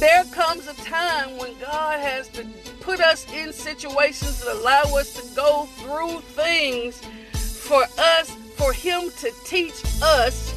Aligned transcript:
there 0.00 0.24
comes 0.32 0.66
a 0.66 0.72
time 0.76 1.36
when 1.36 1.52
God 1.58 2.00
has 2.00 2.26
to 2.28 2.44
put 2.80 3.00
us 3.00 3.30
in 3.34 3.52
situations 3.52 4.40
that 4.40 4.56
allow 4.56 4.82
us 4.98 5.12
to 5.12 5.36
go 5.36 5.66
through 5.76 6.20
things 6.20 7.02
for 7.34 7.84
us, 7.98 8.30
for 8.56 8.72
Him 8.72 9.10
to 9.18 9.30
teach 9.44 9.84
us 10.02 10.54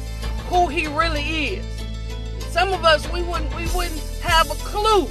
who 0.48 0.66
He 0.68 0.86
really 0.86 1.56
is. 1.56 1.66
Some 2.52 2.72
of 2.72 2.86
us 2.86 3.06
we 3.12 3.22
wouldn't 3.22 3.54
we 3.54 3.66
wouldn't 3.74 4.00
have 4.22 4.50
a 4.50 4.54
clue 4.54 5.06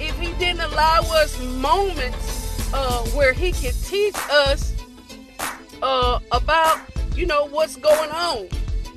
if 0.00 0.18
He 0.18 0.32
didn't 0.38 0.62
allow 0.72 1.00
us 1.00 1.38
moments 1.42 2.72
uh, 2.72 3.02
where 3.08 3.34
He 3.34 3.52
could 3.52 3.74
teach 3.84 4.16
us 4.30 4.74
uh, 5.82 6.20
about 6.32 6.80
you 7.14 7.26
know 7.26 7.44
what's 7.48 7.76
going 7.76 8.10
on 8.10 8.48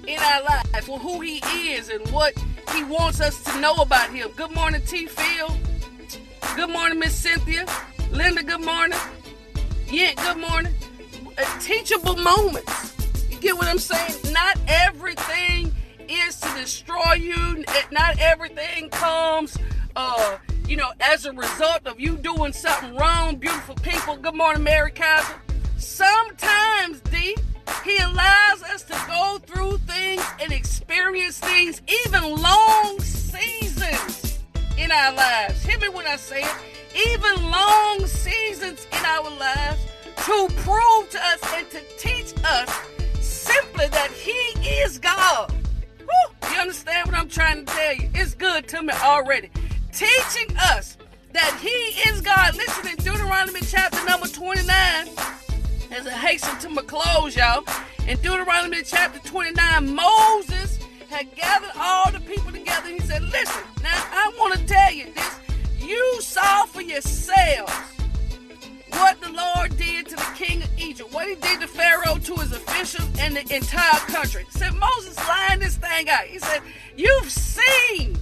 in 0.07 0.17
our 0.17 0.43
life, 0.43 0.87
or 0.87 0.97
who 0.97 1.19
He 1.19 1.39
is, 1.73 1.89
and 1.89 2.07
what 2.11 2.33
He 2.73 2.83
wants 2.83 3.19
us 3.19 3.43
to 3.43 3.59
know 3.59 3.75
about 3.75 4.09
Him. 4.11 4.29
Good 4.35 4.53
morning, 4.55 4.81
T. 4.85 5.05
Phil. 5.05 5.55
Good 6.55 6.69
morning, 6.69 6.99
Miss 6.99 7.15
Cynthia. 7.15 7.65
Linda, 8.11 8.43
good 8.43 8.63
morning. 8.63 8.97
Yeah, 9.87 10.13
good 10.15 10.37
morning. 10.37 10.73
Uh, 11.37 11.59
teachable 11.59 12.15
moments. 12.15 12.95
You 13.29 13.37
get 13.39 13.55
what 13.55 13.67
I'm 13.67 13.77
saying? 13.77 14.33
Not 14.33 14.57
everything 14.67 15.73
is 16.07 16.39
to 16.39 16.53
destroy 16.55 17.13
you. 17.13 17.63
Not 17.91 18.19
everything 18.19 18.89
comes, 18.89 19.57
uh, 19.95 20.37
you 20.67 20.75
know, 20.77 20.91
as 20.99 21.25
a 21.25 21.33
result 21.33 21.85
of 21.85 21.99
you 21.99 22.17
doing 22.17 22.53
something 22.53 22.95
wrong. 22.95 23.37
Beautiful 23.37 23.75
people. 23.75 24.17
Good 24.17 24.35
morning, 24.35 24.63
Mary 24.63 24.91
Kaiser. 24.91 25.35
Sometimes, 25.77 27.01
D, 27.01 27.35
he 27.83 27.97
allows 27.97 28.63
us 28.63 28.83
to 28.83 28.97
go 29.07 29.39
through 29.45 29.77
things 29.79 30.23
and 30.39 30.51
experience 30.51 31.39
things, 31.39 31.81
even 32.05 32.35
long 32.35 32.99
seasons 32.99 34.39
in 34.77 34.91
our 34.91 35.13
lives. 35.13 35.63
Hear 35.63 35.79
me 35.79 35.89
when 35.89 36.07
I 36.07 36.15
say 36.15 36.41
it. 36.41 36.55
Even 37.07 37.49
long 37.49 38.05
seasons 38.05 38.85
in 38.91 39.05
our 39.05 39.29
lives 39.39 39.79
to 40.25 40.47
prove 40.57 41.09
to 41.09 41.19
us 41.19 41.39
and 41.55 41.69
to 41.71 41.81
teach 41.97 42.33
us 42.43 42.69
simply 43.19 43.87
that 43.87 44.11
He 44.11 44.31
is 44.81 44.99
God. 44.99 45.51
Woo, 45.99 46.49
you 46.51 46.59
understand 46.59 47.07
what 47.07 47.17
I'm 47.17 47.29
trying 47.29 47.65
to 47.65 47.73
tell 47.73 47.95
you? 47.95 48.09
It's 48.13 48.35
good 48.35 48.67
to 48.69 48.81
me 48.81 48.93
already. 49.01 49.49
Teaching 49.93 50.55
us 50.57 50.97
that 51.33 51.57
He 51.61 51.69
is 52.09 52.21
God. 52.21 52.55
Listen 52.55 52.89
in 52.89 52.95
Deuteronomy 52.97 53.61
chapter 53.61 54.03
number 54.05 54.27
29 54.27 55.07
as 55.91 56.07
I 56.07 56.11
hasten 56.11 56.57
to 56.59 56.69
my 56.69 56.81
close, 56.83 57.35
y'all. 57.35 57.63
In 58.07 58.17
Deuteronomy 58.21 58.81
chapter 58.83 59.19
29, 59.19 59.93
Moses 59.93 60.79
had 61.09 61.33
gathered 61.35 61.71
all 61.77 62.11
the 62.11 62.21
people 62.21 62.51
together. 62.51 62.89
He 62.89 62.99
said, 62.99 63.21
Listen, 63.23 63.63
now 63.83 63.89
I 63.93 64.33
want 64.39 64.57
to 64.57 64.65
tell 64.65 64.91
you 64.91 65.11
this. 65.13 65.39
You 65.79 66.21
saw 66.21 66.65
for 66.65 66.81
yourselves 66.81 67.73
what 68.91 69.19
the 69.21 69.31
Lord 69.31 69.77
did 69.77 70.07
to 70.07 70.15
the 70.15 70.31
king 70.35 70.63
of 70.63 70.69
Egypt, 70.77 71.13
what 71.13 71.27
he 71.27 71.35
did 71.35 71.59
to 71.61 71.67
Pharaoh, 71.67 72.17
to 72.17 72.35
his 72.35 72.53
officials, 72.53 73.07
and 73.19 73.35
the 73.35 73.55
entire 73.55 73.99
country. 74.07 74.45
Said 74.49 74.73
Moses 74.75 75.17
lying 75.27 75.59
this 75.59 75.75
thing 75.75 76.09
out. 76.09 76.23
He 76.23 76.39
said, 76.39 76.61
You've 76.95 77.29
seen 77.29 78.17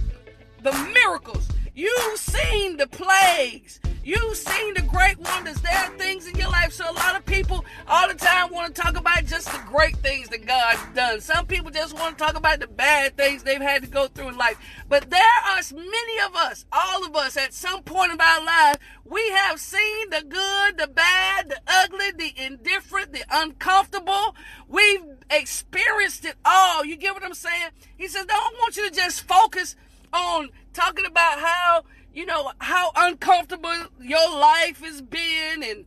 the 0.62 0.72
miracles, 0.92 1.48
you've 1.74 2.18
seen 2.18 2.76
the 2.76 2.88
plagues, 2.88 3.80
You've 4.02 4.36
seen 4.36 4.74
the 4.74 4.82
great 4.82 5.18
wonders. 5.18 5.60
There 5.60 5.76
are 5.76 5.90
things 5.98 6.26
in 6.26 6.34
your 6.36 6.48
life. 6.48 6.72
So 6.72 6.90
a 6.90 6.92
lot 6.92 7.16
of 7.16 7.26
people 7.26 7.64
all 7.86 8.08
the 8.08 8.14
time 8.14 8.50
want 8.50 8.74
to 8.74 8.80
talk 8.80 8.96
about 8.96 9.26
just 9.26 9.52
the 9.52 9.60
great 9.66 9.96
things 9.98 10.28
that 10.30 10.46
God's 10.46 10.80
done. 10.94 11.20
Some 11.20 11.46
people 11.46 11.70
just 11.70 11.94
want 11.94 12.16
to 12.16 12.24
talk 12.24 12.34
about 12.34 12.60
the 12.60 12.66
bad 12.66 13.16
things 13.16 13.42
they've 13.42 13.60
had 13.60 13.82
to 13.82 13.88
go 13.88 14.06
through 14.06 14.28
in 14.28 14.38
life. 14.38 14.56
But 14.88 15.10
there 15.10 15.20
are 15.20 15.60
many 15.74 16.20
of 16.26 16.34
us, 16.34 16.64
all 16.72 17.04
of 17.04 17.14
us, 17.14 17.36
at 17.36 17.52
some 17.52 17.82
point 17.82 18.12
of 18.12 18.20
our 18.20 18.44
life, 18.44 18.78
we 19.04 19.20
have 19.32 19.60
seen 19.60 20.08
the 20.10 20.22
good, 20.22 20.78
the 20.78 20.86
bad, 20.86 21.50
the 21.50 21.60
ugly, 21.66 22.10
the 22.12 22.32
indifferent, 22.42 23.12
the 23.12 23.24
uncomfortable. 23.30 24.34
We've 24.66 25.04
experienced 25.28 26.24
it 26.24 26.36
all. 26.46 26.86
You 26.86 26.96
get 26.96 27.12
what 27.12 27.24
I'm 27.24 27.34
saying? 27.34 27.70
He 27.98 28.08
says, 28.08 28.24
I 28.30 28.32
don't 28.32 28.58
want 28.60 28.78
you 28.78 28.88
to 28.88 28.94
just 28.94 29.22
focus 29.22 29.76
on 30.12 30.48
talking 30.72 31.06
about 31.06 31.38
how 31.38 31.84
you 32.12 32.26
know, 32.26 32.52
how 32.58 32.90
uncomfortable 32.96 33.86
your 34.00 34.30
life 34.30 34.82
has 34.82 35.00
been 35.00 35.62
and 35.62 35.86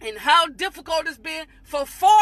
and 0.00 0.18
how 0.18 0.46
difficult 0.46 1.08
it's 1.08 1.18
been 1.18 1.46
for 1.64 1.84
40 1.84 2.14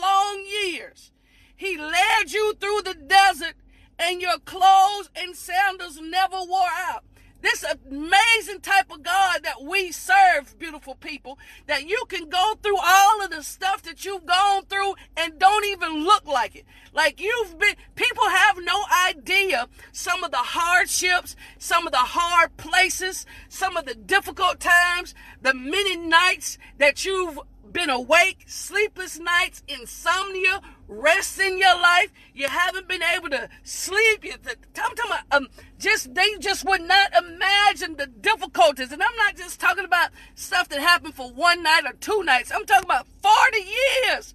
long 0.00 0.44
years. 0.62 1.10
He 1.56 1.76
led 1.76 2.32
you 2.32 2.54
through 2.60 2.82
the 2.84 2.94
desert 2.94 3.54
and 3.98 4.20
your 4.20 4.38
clothes 4.38 5.10
and 5.16 5.34
sandals 5.34 6.00
never 6.00 6.36
wore 6.36 6.68
out. 6.76 7.04
This 7.44 7.62
amazing 7.62 8.60
type 8.62 8.90
of 8.90 9.02
God 9.02 9.42
that 9.42 9.62
we 9.62 9.92
serve, 9.92 10.58
beautiful 10.58 10.94
people, 10.94 11.38
that 11.66 11.86
you 11.86 12.04
can 12.08 12.30
go 12.30 12.54
through 12.62 12.78
all 12.82 13.22
of 13.22 13.30
the 13.30 13.42
stuff 13.42 13.82
that 13.82 14.02
you've 14.02 14.24
gone 14.24 14.64
through 14.64 14.94
and 15.14 15.38
don't 15.38 15.66
even 15.66 16.04
look 16.04 16.26
like 16.26 16.56
it. 16.56 16.64
Like 16.94 17.20
you've 17.20 17.58
been, 17.58 17.74
people 17.96 18.30
have 18.30 18.56
no 18.62 18.84
idea 19.06 19.68
some 19.92 20.24
of 20.24 20.30
the 20.30 20.38
hardships, 20.38 21.36
some 21.58 21.86
of 21.86 21.92
the 21.92 21.98
hard 21.98 22.56
places, 22.56 23.26
some 23.50 23.76
of 23.76 23.84
the 23.84 23.94
difficult 23.94 24.58
times, 24.58 25.14
the 25.42 25.52
many 25.52 25.98
nights 25.98 26.56
that 26.78 27.04
you've 27.04 27.38
been 27.74 27.90
awake, 27.90 28.44
sleepless 28.46 29.18
nights, 29.18 29.62
insomnia, 29.68 30.62
rest 30.88 31.38
in 31.38 31.58
your 31.58 31.74
life. 31.74 32.10
You 32.32 32.48
haven't 32.48 32.88
been 32.88 33.02
able 33.02 33.28
to 33.30 33.50
sleep. 33.64 34.24
You, 34.24 34.32
I'm 34.32 34.96
talking 34.96 35.04
about, 35.04 35.24
um, 35.30 35.48
just 35.78 36.14
they 36.14 36.38
just 36.38 36.64
would 36.64 36.80
not 36.80 37.12
imagine 37.12 37.96
the 37.96 38.06
difficulties. 38.06 38.92
And 38.92 39.02
I'm 39.02 39.16
not 39.16 39.36
just 39.36 39.60
talking 39.60 39.84
about 39.84 40.10
stuff 40.36 40.70
that 40.70 40.80
happened 40.80 41.14
for 41.14 41.30
one 41.30 41.62
night 41.62 41.82
or 41.84 41.92
two 41.94 42.22
nights. 42.22 42.50
I'm 42.50 42.64
talking 42.64 42.86
about 42.86 43.06
40 43.22 43.58
years. 44.06 44.32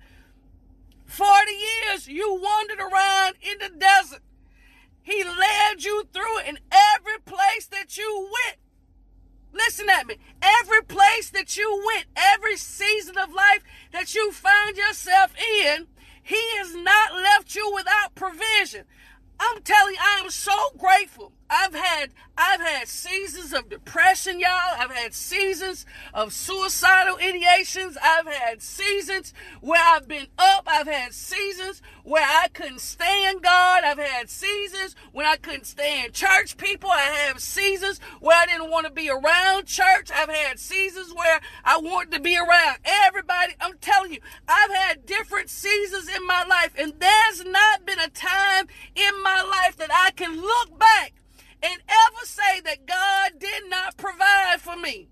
40 1.06 1.52
years 1.52 2.08
you 2.08 2.40
wandered 2.40 2.80
around 2.80 3.36
in 3.42 3.58
the 3.58 3.76
desert. 3.80 4.22
He 5.02 5.24
led 5.24 5.84
you 5.84 6.04
through 6.14 6.42
in 6.42 6.60
every 6.72 7.20
place 7.26 7.66
that 7.68 7.98
you 7.98 8.30
went. 8.32 8.58
Listen 9.54 9.90
at 9.90 10.08
me. 10.08 10.18
Every 10.42 10.84
place 10.84 11.30
that 11.32 11.58
you 11.58 11.84
went, 11.94 12.06
every 12.16 12.58
season 12.58 13.18
of 13.18 13.34
life 13.34 13.64
that 13.92 14.14
you 14.14 14.32
found 14.32 14.78
yourself 14.78 15.34
in, 15.38 15.88
He 16.22 16.42
has 16.58 16.76
not 16.76 17.14
left 17.14 17.56
you 17.56 17.72
without 17.74 18.16
provision. 18.16 18.86
I'm 19.40 19.62
telling 19.62 19.94
you, 19.94 20.00
I 20.02 20.22
am 20.24 20.30
so 20.30 20.54
grateful. 20.78 21.34
I've 21.50 21.74
had 21.74 22.12
I've 22.42 22.62
had 22.62 22.88
seasons 22.88 23.52
of 23.52 23.70
depression, 23.70 24.40
y'all. 24.40 24.76
I've 24.78 24.92
had 24.92 25.14
seasons 25.14 25.86
of 26.14 26.32
suicidal 26.32 27.18
ideations. 27.18 27.98
I've 28.02 28.28
had 28.28 28.62
seasons 28.62 29.34
where 29.60 29.82
I've 29.84 30.08
been 30.08 30.28
up. 30.38 30.64
I've 30.66 30.88
had 30.88 31.14
seasons 31.14 31.82
where 32.04 32.24
I 32.24 32.48
couldn't 32.54 32.80
stand 32.80 33.42
God. 33.42 33.84
I've 33.84 33.98
had 33.98 34.30
seasons 34.30 34.96
when 35.12 35.26
I 35.26 35.36
couldn't 35.36 35.66
stand 35.66 36.14
church 36.14 36.56
people. 36.56 36.90
I 36.90 37.02
have 37.28 37.42
seasons 37.42 38.00
where 38.22 38.38
I 38.38 38.46
didn't 38.46 38.72
want 38.72 38.86
to 38.88 38.94
be 38.94 39.10
around 39.10 39.66
church. 39.66 40.10
I've 40.16 40.30
had 40.30 40.60
seasons 40.60 41.14
where 41.14 41.42
I 41.66 41.78
wanted 41.80 42.12
to 42.14 42.22
be 42.22 42.38
around 42.38 42.78
everybody. 42.86 43.54
I'm 43.60 43.78
telling 43.80 44.14
you, 44.14 44.20
I've 44.48 44.72
had 44.74 45.06
different 45.06 45.50
seasons 45.50 46.08
in 46.08 46.26
my 46.26 46.46
life, 46.46 46.74
and 46.78 46.94
there's 47.00 47.44
not 47.44 47.86
been 47.86 48.00
a 48.00 48.10
time 48.10 48.68
in 48.96 49.24
my 49.24 49.42
life 49.42 49.76
that 49.76 49.92
I 49.92 50.12
can 50.12 50.40
look 50.40 50.80
back 50.80 51.19
and 51.62 51.82
ever 51.88 52.26
say 52.26 52.62
that 52.62 52.86
God 52.86 53.40
did 53.40 53.70
not 53.70 53.98
provide 53.98 54.58
for 54.60 54.76
me. 54.76 55.10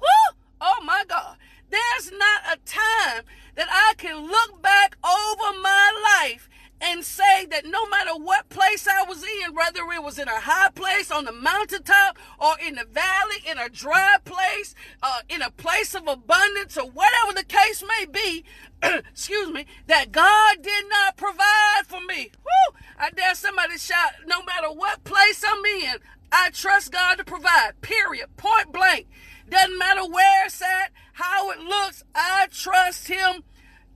Woo! 0.00 0.36
Oh 0.60 0.82
my 0.84 1.04
God. 1.08 1.36
There's 1.70 2.10
not 2.12 2.42
a 2.52 2.56
time 2.64 3.24
that 3.54 3.68
I 3.70 3.94
can 3.96 4.26
look 4.26 4.62
back 4.62 4.96
over 5.04 5.58
my 5.60 6.20
life 6.22 6.48
and 6.82 7.04
say 7.04 7.46
that 7.46 7.64
no 7.64 7.88
matter 7.88 8.12
what 8.16 8.48
place 8.48 8.88
I 8.88 9.04
was 9.04 9.22
in, 9.22 9.54
whether 9.54 9.80
it 9.92 10.02
was 10.02 10.18
in 10.18 10.26
a 10.26 10.40
high 10.40 10.70
place 10.70 11.12
on 11.12 11.24
the 11.24 11.32
mountaintop 11.32 12.18
or 12.40 12.54
in 12.66 12.74
the 12.74 12.84
valley, 12.84 13.36
in 13.48 13.56
a 13.56 13.68
dry 13.68 14.16
place, 14.24 14.74
uh, 15.02 15.20
in 15.28 15.42
a 15.42 15.50
place 15.50 15.94
of 15.94 16.08
abundance, 16.08 16.76
or 16.76 16.90
whatever 16.90 17.34
the 17.34 17.44
case 17.44 17.84
may 17.86 18.06
be, 18.06 18.44
excuse 18.82 19.50
me, 19.52 19.64
that 19.86 20.10
God 20.10 20.62
did 20.62 20.84
not 20.88 21.16
provide 21.16 21.86
for 21.86 22.00
me. 22.00 22.32
Woo! 22.44 22.78
I 22.98 23.10
dare 23.10 23.36
somebody 23.36 23.78
shout, 23.78 24.12
no 24.26 24.42
matter 24.42 24.68
what 24.68 25.04
place 25.04 25.44
I'm 25.46 25.64
in, 25.64 25.98
I 26.32 26.50
trust 26.50 26.90
God 26.90 27.16
to 27.18 27.24
provide. 27.24 27.80
Period. 27.80 28.36
Point 28.36 28.72
blank. 28.72 29.06
Doesn't 29.48 29.78
matter 29.78 30.04
where 30.04 30.46
it's 30.46 30.62
at, 30.62 30.90
how 31.12 31.50
it 31.50 31.60
looks, 31.60 32.02
I 32.14 32.48
trust 32.50 33.06
Him 33.08 33.44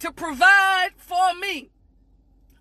to 0.00 0.12
provide 0.12 0.91
for 0.99 1.35
me. 1.35 1.71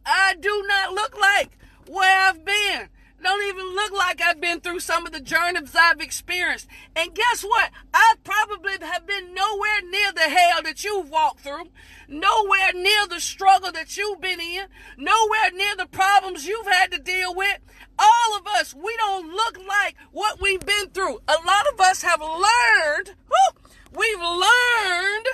I 0.06 0.36
do 0.40 0.64
not 0.68 0.94
look 0.94 1.20
like 1.20 1.58
where 1.88 2.28
I've 2.28 2.46
been. 2.46 2.90
Don't 3.24 3.48
even 3.48 3.74
look 3.74 3.92
like 3.92 4.22
I've 4.22 4.40
been 4.40 4.60
through 4.60 4.82
some 4.82 5.08
of 5.08 5.12
the 5.12 5.20
journeys 5.20 5.76
I've 5.76 6.00
experienced. 6.00 6.68
And 6.96 7.16
guess 7.16 7.44
what? 7.44 7.72
I 7.92 8.16
probably 8.24 8.74
have 8.82 9.08
been 9.08 9.34
nowhere 9.34 9.82
near 9.90 10.12
the 10.12 10.22
hell 10.22 10.62
that 10.62 10.84
you've 10.84 11.10
walked 11.10 11.40
through, 11.40 11.70
nowhere 12.08 12.74
near 12.76 13.08
the 13.08 13.20
struggle 13.20 13.72
that 13.72 13.98
you've 13.98 14.22
been 14.22 14.40
in, 14.40 14.68
nowhere 14.98 15.52
near 15.56 15.76
the 15.76 15.88
problems 15.88 16.46
you've 16.46 16.68
had 16.68 16.92
to 16.92 17.00
deal 17.00 17.34
with. 17.34 17.58
All 17.98 18.38
of 18.38 18.46
us, 18.46 18.76
we 18.76 18.96
don't 18.98 19.32
look 19.32 19.58
like 19.68 19.96
what 20.12 20.40
we've 20.40 20.64
been 20.64 20.90
through. 20.90 21.18
A 21.28 21.38
lot 21.48 21.66
of 21.74 21.80
us 21.80 22.04
have 22.04 22.22
learned, 22.22 23.16
whew, 23.28 23.62
we've 23.92 24.20
learned 24.20 25.26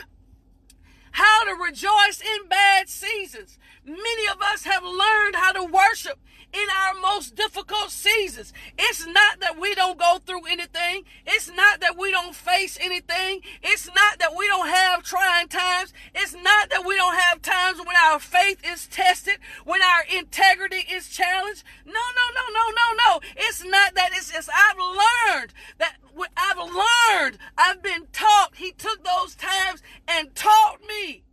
how 1.12 1.44
to 1.44 1.62
rejoice 1.62 2.22
in 2.22 2.48
bad 2.48 2.71
seasons. 2.92 3.58
Many 3.86 4.28
of 4.32 4.42
us 4.42 4.64
have 4.66 4.84
learned 4.84 5.36
how 5.36 5.54
to 5.54 5.64
worship 5.64 6.20
in 6.54 6.68
our 6.70 6.94
most 7.00 7.36
difficult 7.36 7.90
seasons. 7.92 8.54
It's 8.78 9.06
not 9.06 9.40
that 9.40 9.60
we 9.60 9.74
don't 9.74 9.98
go 9.98 10.20
through 10.26 10.46
anything. 10.48 11.04
It's 11.26 11.50
not 11.50 11.80
that 11.80 11.98
we 11.98 12.12
don't 12.12 12.36
face 12.36 12.78
anything. 12.82 13.42
It's 13.64 13.88
not 13.88 14.20
that 14.20 14.36
we 14.38 14.48
don't 14.48 14.68
have 14.68 15.04
trying 15.04 15.48
times. 15.48 15.94
It's 16.14 16.34
not 16.34 16.70
that 16.70 16.86
we 16.86 16.96
don't 16.98 17.18
have 17.18 17.42
times 17.42 17.80
when 17.80 17.96
our 18.06 18.20
faith 18.20 18.60
is 18.66 18.88
tested, 18.88 19.38
when 19.64 19.82
our 19.82 20.04
integrity 20.18 20.86
is 20.92 21.10
challenged. 21.10 21.64
No, 21.86 21.94
no, 21.94 22.26
no, 22.36 22.54
no, 22.54 22.70
no, 22.76 23.04
no. 23.06 23.20
It's 23.38 23.64
not 23.64 23.96
that. 23.96 24.12
It's 24.14 24.32
just 24.32 24.50
I've 24.54 24.78
learned 24.78 25.54
that 25.78 25.96
what 26.14 26.32
I've 26.36 26.58
learned. 26.58 27.38
I've 27.58 27.82
been 27.82 28.08
taught. 28.12 28.56
He 28.56 28.72
took 28.72 29.04
those 29.04 29.36
times 29.36 29.82
and 30.08 30.36
taught 30.36 30.80
me 30.88 31.24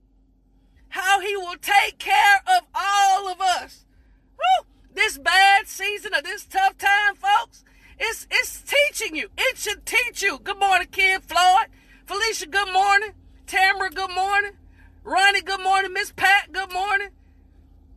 how 0.91 1.21
he 1.21 1.37
will 1.37 1.57
take 1.61 1.99
care 1.99 2.43
of 2.47 2.65
all 2.75 3.29
of 3.29 3.41
us. 3.41 3.85
Woo! 4.37 4.69
this 4.99 5.17
bad 5.17 5.69
season 5.69 6.13
or 6.13 6.21
this 6.23 6.45
tough 6.45 6.77
time, 6.77 7.15
folks, 7.15 7.65
it's 7.99 8.27
it's 8.31 8.63
teaching 8.63 9.17
you. 9.17 9.29
It 9.39 9.57
should 9.57 9.87
teach 9.87 10.23
you. 10.23 10.39
Good 10.39 10.59
morning, 10.59 10.89
Kid 10.91 11.23
Floyd. 11.23 11.69
Felicia, 12.05 12.47
good 12.47 12.73
morning. 12.73 13.11
Tamara, 13.47 13.91
good 13.91 14.15
morning. 14.15 14.53
Ronnie, 15.05 15.43
good 15.43 15.63
morning. 15.63 15.93
Miss 15.93 16.13
Pat, 16.13 16.53
good 16.53 16.73
morning. 16.73 17.09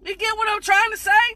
You 0.06 0.16
get 0.16 0.38
what 0.38 0.48
I'm 0.50 0.62
trying 0.62 0.92
to 0.92 0.98
say? 0.98 1.36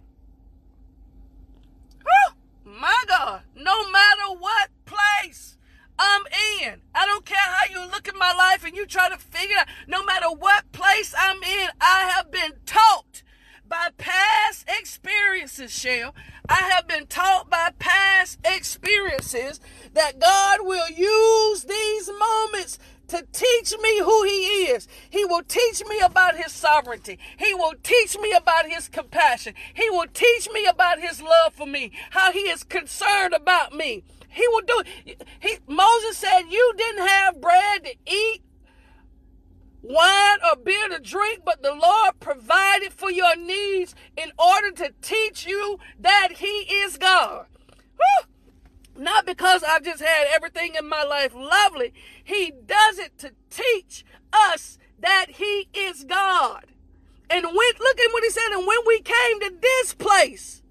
Whew, 2.03 2.71
my 2.79 3.03
God. 3.07 3.41
No 3.55 3.89
matter 3.91 4.37
what 4.39 4.69
place 4.85 5.54
I'm 5.97 6.23
in, 6.61 6.81
I 6.93 7.05
don't 7.05 7.25
care 7.25 7.37
how 7.37 7.71
you 7.71 7.79
look 7.91 8.07
at 8.07 8.15
my 8.15 8.33
life 8.33 8.65
and 8.65 8.75
you 8.75 8.85
try 8.85 9.09
to 9.09 9.17
figure 9.17 9.55
out, 9.57 9.67
no 9.87 10.03
matter 10.03 10.27
what 10.27 10.71
place 10.71 11.13
I'm 11.17 11.41
in, 11.43 11.69
I 11.79 12.11
have 12.15 12.31
been 12.31 12.53
taught 12.65 13.23
by 13.67 13.89
past 13.97 14.65
experiences, 14.67 15.71
Shell. 15.71 16.13
I 16.47 16.69
have 16.73 16.87
been 16.87 17.07
taught 17.07 17.49
by 17.49 17.71
past 17.79 18.39
experiences 18.45 19.59
that 19.93 20.19
God 20.19 20.59
will 20.61 20.89
use 20.89 21.63
these 21.63 22.09
moments 22.09 22.77
to 23.07 23.25
teach 23.31 23.73
me 23.81 23.99
who 23.99 24.23
he 24.23 24.65
is. 24.65 24.87
He 25.09 25.25
will 25.25 25.43
teach 25.43 25.83
me 25.87 25.99
about 25.99 26.35
his 26.35 26.51
sovereignty. 26.51 27.19
He 27.37 27.53
will 27.53 27.73
teach 27.83 28.17
me 28.19 28.33
about 28.33 28.67
his 28.67 28.87
compassion. 28.87 29.53
He 29.73 29.89
will 29.89 30.07
teach 30.13 30.49
me 30.51 30.65
about 30.65 30.99
his 30.99 31.21
love 31.21 31.53
for 31.53 31.67
me, 31.67 31.91
how 32.11 32.31
he 32.31 32.41
is 32.41 32.63
concerned 32.63 33.33
about 33.33 33.73
me. 33.73 34.03
He 34.29 34.45
will 34.49 34.61
do 34.61 34.83
he 35.39 35.57
Moses 35.85 36.17
said 36.17 36.41
you 36.49 36.73
didn't 36.77 37.07
have 37.07 37.41
bread 37.41 37.83
to 37.83 37.95
eat 38.07 38.41
wine 39.81 40.37
or 40.43 40.55
beer 40.57 40.89
to 40.89 40.99
drink, 40.99 41.41
but 41.45 41.61
the 41.61 41.75
Lord 41.75 42.19
provided 42.19 42.91
for 42.91 43.11
your 43.11 43.35
needs 43.35 43.93
in 44.17 44.31
order 44.39 44.71
to 44.71 44.93
teach 45.01 45.45
you 45.45 45.77
that 45.99 46.29
He 46.37 46.47
is 46.47 46.97
God. 46.97 47.45
Whew. 47.97 49.03
Not 49.03 49.25
because 49.25 49.63
I've 49.63 49.83
just 49.83 50.01
had 50.01 50.27
everything 50.33 50.73
in 50.75 50.87
my 50.89 51.03
life 51.03 51.35
lovely. 51.35 51.93
He 52.23 52.51
does 52.65 52.97
it 52.97 53.17
to 53.19 53.31
teach 53.49 54.05
us 54.33 54.79
that 54.99 55.25
He 55.35 55.67
is 55.73 56.03
God. 56.03 56.65
And 57.29 57.45
when, 57.45 57.71
look 57.79 57.99
at 57.99 58.11
what 58.11 58.23
He 58.23 58.29
said. 58.31 58.51
And 58.53 58.65
when 58.65 58.79
we 58.87 59.01
came 59.01 59.39
to 59.41 59.53
this 59.61 59.93
place, 59.93 60.63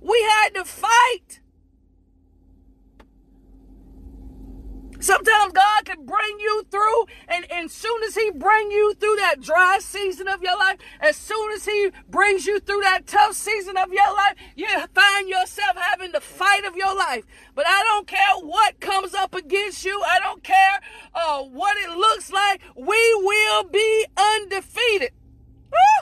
we 0.00 0.20
had 0.22 0.54
to 0.54 0.64
fight 0.64 1.40
Sometimes 5.00 5.52
God 5.52 5.84
can 5.84 6.04
bring 6.04 6.40
you 6.40 6.64
through, 6.70 7.06
and 7.28 7.50
as 7.52 7.72
soon 7.72 8.02
as 8.02 8.16
He 8.16 8.30
bring 8.32 8.70
you 8.70 8.94
through 8.94 9.16
that 9.16 9.40
dry 9.40 9.78
season 9.80 10.26
of 10.26 10.42
your 10.42 10.56
life, 10.58 10.78
as 11.00 11.16
soon 11.16 11.52
as 11.52 11.64
He 11.64 11.90
brings 12.08 12.46
you 12.46 12.58
through 12.58 12.80
that 12.80 13.06
tough 13.06 13.34
season 13.34 13.76
of 13.76 13.92
your 13.92 14.12
life, 14.14 14.34
you 14.56 14.66
find 14.94 15.28
yourself 15.28 15.76
having 15.76 16.12
the 16.12 16.20
fight 16.20 16.64
of 16.64 16.76
your 16.76 16.94
life. 16.96 17.24
But 17.54 17.66
I 17.68 17.82
don't 17.84 18.06
care 18.06 18.36
what 18.40 18.80
comes 18.80 19.14
up 19.14 19.34
against 19.34 19.84
you. 19.84 20.02
I 20.02 20.18
don't 20.18 20.42
care 20.42 20.80
uh, 21.14 21.42
what 21.42 21.76
it 21.76 21.90
looks 21.90 22.32
like. 22.32 22.60
We 22.76 23.14
will 23.14 23.64
be 23.64 24.06
undefeated. 24.16 25.12
Woo! 25.70 25.97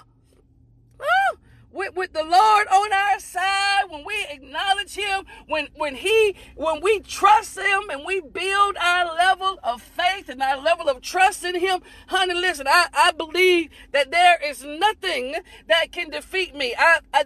With, 1.76 1.94
with 1.94 2.14
the 2.14 2.24
Lord 2.24 2.66
on 2.68 2.90
our 2.90 3.20
side, 3.20 3.82
when 3.90 4.02
we 4.06 4.26
acknowledge 4.30 4.94
him, 4.94 5.26
when 5.46 5.68
when 5.76 5.94
he 5.96 6.34
when 6.54 6.80
we 6.80 7.00
trust 7.00 7.58
him 7.58 7.90
and 7.90 8.02
we 8.06 8.22
build 8.22 8.78
our 8.82 9.14
level 9.14 9.58
of 9.62 9.82
faith 9.82 10.30
and 10.30 10.42
our 10.42 10.56
level 10.56 10.88
of 10.88 11.02
trust 11.02 11.44
in 11.44 11.60
him, 11.60 11.80
honey, 12.06 12.32
listen, 12.32 12.66
I, 12.66 12.86
I 12.94 13.12
believe 13.12 13.68
that 13.92 14.10
there 14.10 14.38
is 14.42 14.64
nothing 14.64 15.36
that 15.68 15.92
can 15.92 16.08
defeat 16.08 16.54
me. 16.54 16.74
I, 16.78 17.00
I, 17.12 17.24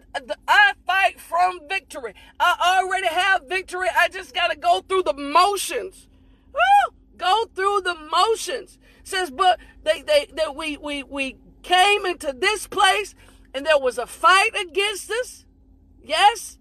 I 0.48 0.72
fight 0.84 1.20
from 1.20 1.60
victory. 1.68 2.14
I 2.40 2.80
already 2.82 3.06
have 3.06 3.42
victory. 3.48 3.86
I 3.96 4.08
just 4.08 4.34
got 4.34 4.50
to 4.50 4.56
go 4.56 4.80
through 4.80 5.04
the 5.04 5.14
motions. 5.14 6.08
Woo! 6.52 6.94
Go 7.16 7.44
through 7.54 7.82
the 7.82 7.94
motions. 7.94 8.78
says, 9.04 9.30
but 9.30 9.60
they, 9.84 10.02
they, 10.02 10.26
that 10.34 10.56
we, 10.56 10.76
we, 10.76 11.04
we 11.04 11.36
came 11.62 12.04
into 12.04 12.34
this 12.36 12.66
place 12.66 13.14
and 13.54 13.66
there 13.66 13.78
was 13.78 13.98
a 13.98 14.06
fight 14.06 14.50
against 14.60 15.10
us. 15.10 15.44
Yes. 16.02 16.58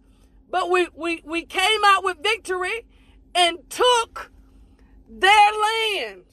But 0.49 0.69
we, 0.69 0.87
we, 0.95 1.21
we 1.23 1.45
came 1.45 1.81
out 1.85 2.03
with 2.03 2.23
victory 2.23 2.85
and 3.35 3.57
took 3.69 4.31
their 5.07 5.51
land. 5.51 6.23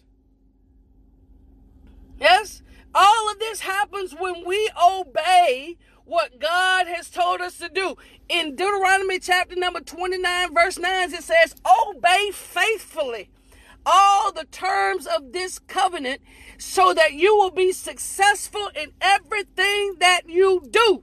Yes. 2.19 2.63
All 2.95 3.31
of 3.31 3.39
this 3.39 3.61
happens 3.61 4.15
when 4.19 4.45
we 4.47 4.71
obey 4.83 5.77
what 6.07 6.41
God 6.41 6.87
has 6.87 7.11
told 7.11 7.41
us 7.41 7.59
to 7.59 7.69
do. 7.69 7.97
In 8.29 8.57
Deuteronomy 8.57 9.19
chapter 9.19 9.57
number 9.57 9.81
29, 9.81 10.55
verse 10.55 10.79
9, 10.79 11.13
it 11.13 11.23
says, 11.23 11.55
Obey 11.67 12.31
faithfully 12.33 13.29
all 13.85 14.33
the 14.33 14.47
terms 14.47 15.07
of 15.07 15.33
this 15.33 15.59
covenant 15.59 16.21
so 16.59 16.95
that 16.95 17.15
you 17.15 17.37
will 17.37 17.51
be 17.51 17.73
successful 17.73 18.71
in 18.75 18.93
everything 19.01 19.97
that 20.01 20.23
you 20.29 20.63
do. 20.71 21.03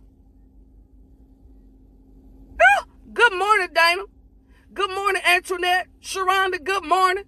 Oh, 2.61 2.83
good 3.13 3.33
morning, 3.33 3.69
Dana. 3.73 4.03
Good 4.73 4.91
morning, 4.91 5.21
Antoinette. 5.25 5.87
Sharonda, 6.01 6.63
good 6.63 6.83
morning. 6.83 7.25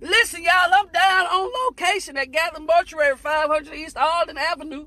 Listen, 0.00 0.42
y'all, 0.42 0.72
I'm 0.72 0.88
down 0.88 1.26
on 1.26 1.50
location 1.66 2.16
at 2.16 2.30
Gatlin 2.30 2.66
Mortuary, 2.66 3.16
500 3.16 3.74
East 3.74 3.96
Alden 3.96 4.36
Avenue, 4.36 4.86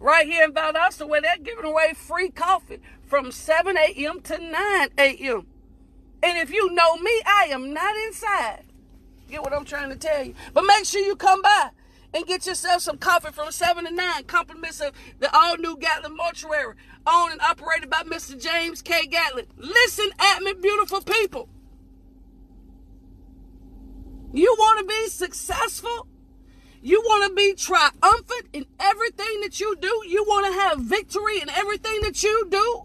right 0.00 0.26
here 0.26 0.44
in 0.44 0.52
Valdosta, 0.52 1.08
where 1.08 1.20
they're 1.20 1.38
giving 1.38 1.64
away 1.64 1.94
free 1.94 2.30
coffee 2.30 2.80
from 3.02 3.30
7 3.30 3.76
a.m. 3.76 4.20
to 4.22 4.38
9 4.38 4.88
a.m. 4.98 5.46
And 6.22 6.38
if 6.38 6.50
you 6.50 6.72
know 6.72 6.96
me, 6.96 7.22
I 7.24 7.48
am 7.50 7.72
not 7.72 7.96
inside. 7.96 8.64
Get 9.28 9.42
what 9.42 9.52
I'm 9.52 9.64
trying 9.64 9.90
to 9.90 9.96
tell 9.96 10.24
you. 10.24 10.34
But 10.54 10.62
make 10.62 10.84
sure 10.84 11.00
you 11.00 11.14
come 11.16 11.42
by 11.42 11.70
and 12.14 12.26
get 12.26 12.46
yourself 12.46 12.82
some 12.82 12.98
coffee 12.98 13.30
from 13.30 13.52
7 13.52 13.84
to 13.84 13.90
9. 13.90 14.24
Compliments 14.24 14.80
of 14.80 14.92
the 15.18 15.34
all 15.36 15.56
new 15.58 15.76
Gatlin 15.76 16.16
Mortuary, 16.16 16.74
owned 17.06 17.32
and 17.32 17.40
operated 17.42 17.90
by 17.90 18.02
Mr. 18.04 18.40
James 18.40 18.80
K. 18.80 19.06
Gatlin. 19.06 19.46
Listen 19.56 20.08
at 20.18 20.42
me, 20.42 20.54
beautiful 20.54 21.02
people. 21.02 21.48
You 24.32 24.54
want 24.58 24.80
to 24.80 24.86
be 24.86 25.08
successful? 25.08 26.06
You 26.80 27.00
want 27.00 27.28
to 27.28 27.34
be 27.34 27.54
triumphant 27.54 28.48
in 28.52 28.66
everything 28.78 29.40
that 29.42 29.58
you 29.58 29.76
do? 29.76 30.02
You 30.06 30.24
want 30.24 30.46
to 30.46 30.60
have 30.60 30.80
victory 30.80 31.40
in 31.40 31.50
everything 31.50 32.00
that 32.02 32.22
you 32.22 32.46
do? 32.50 32.84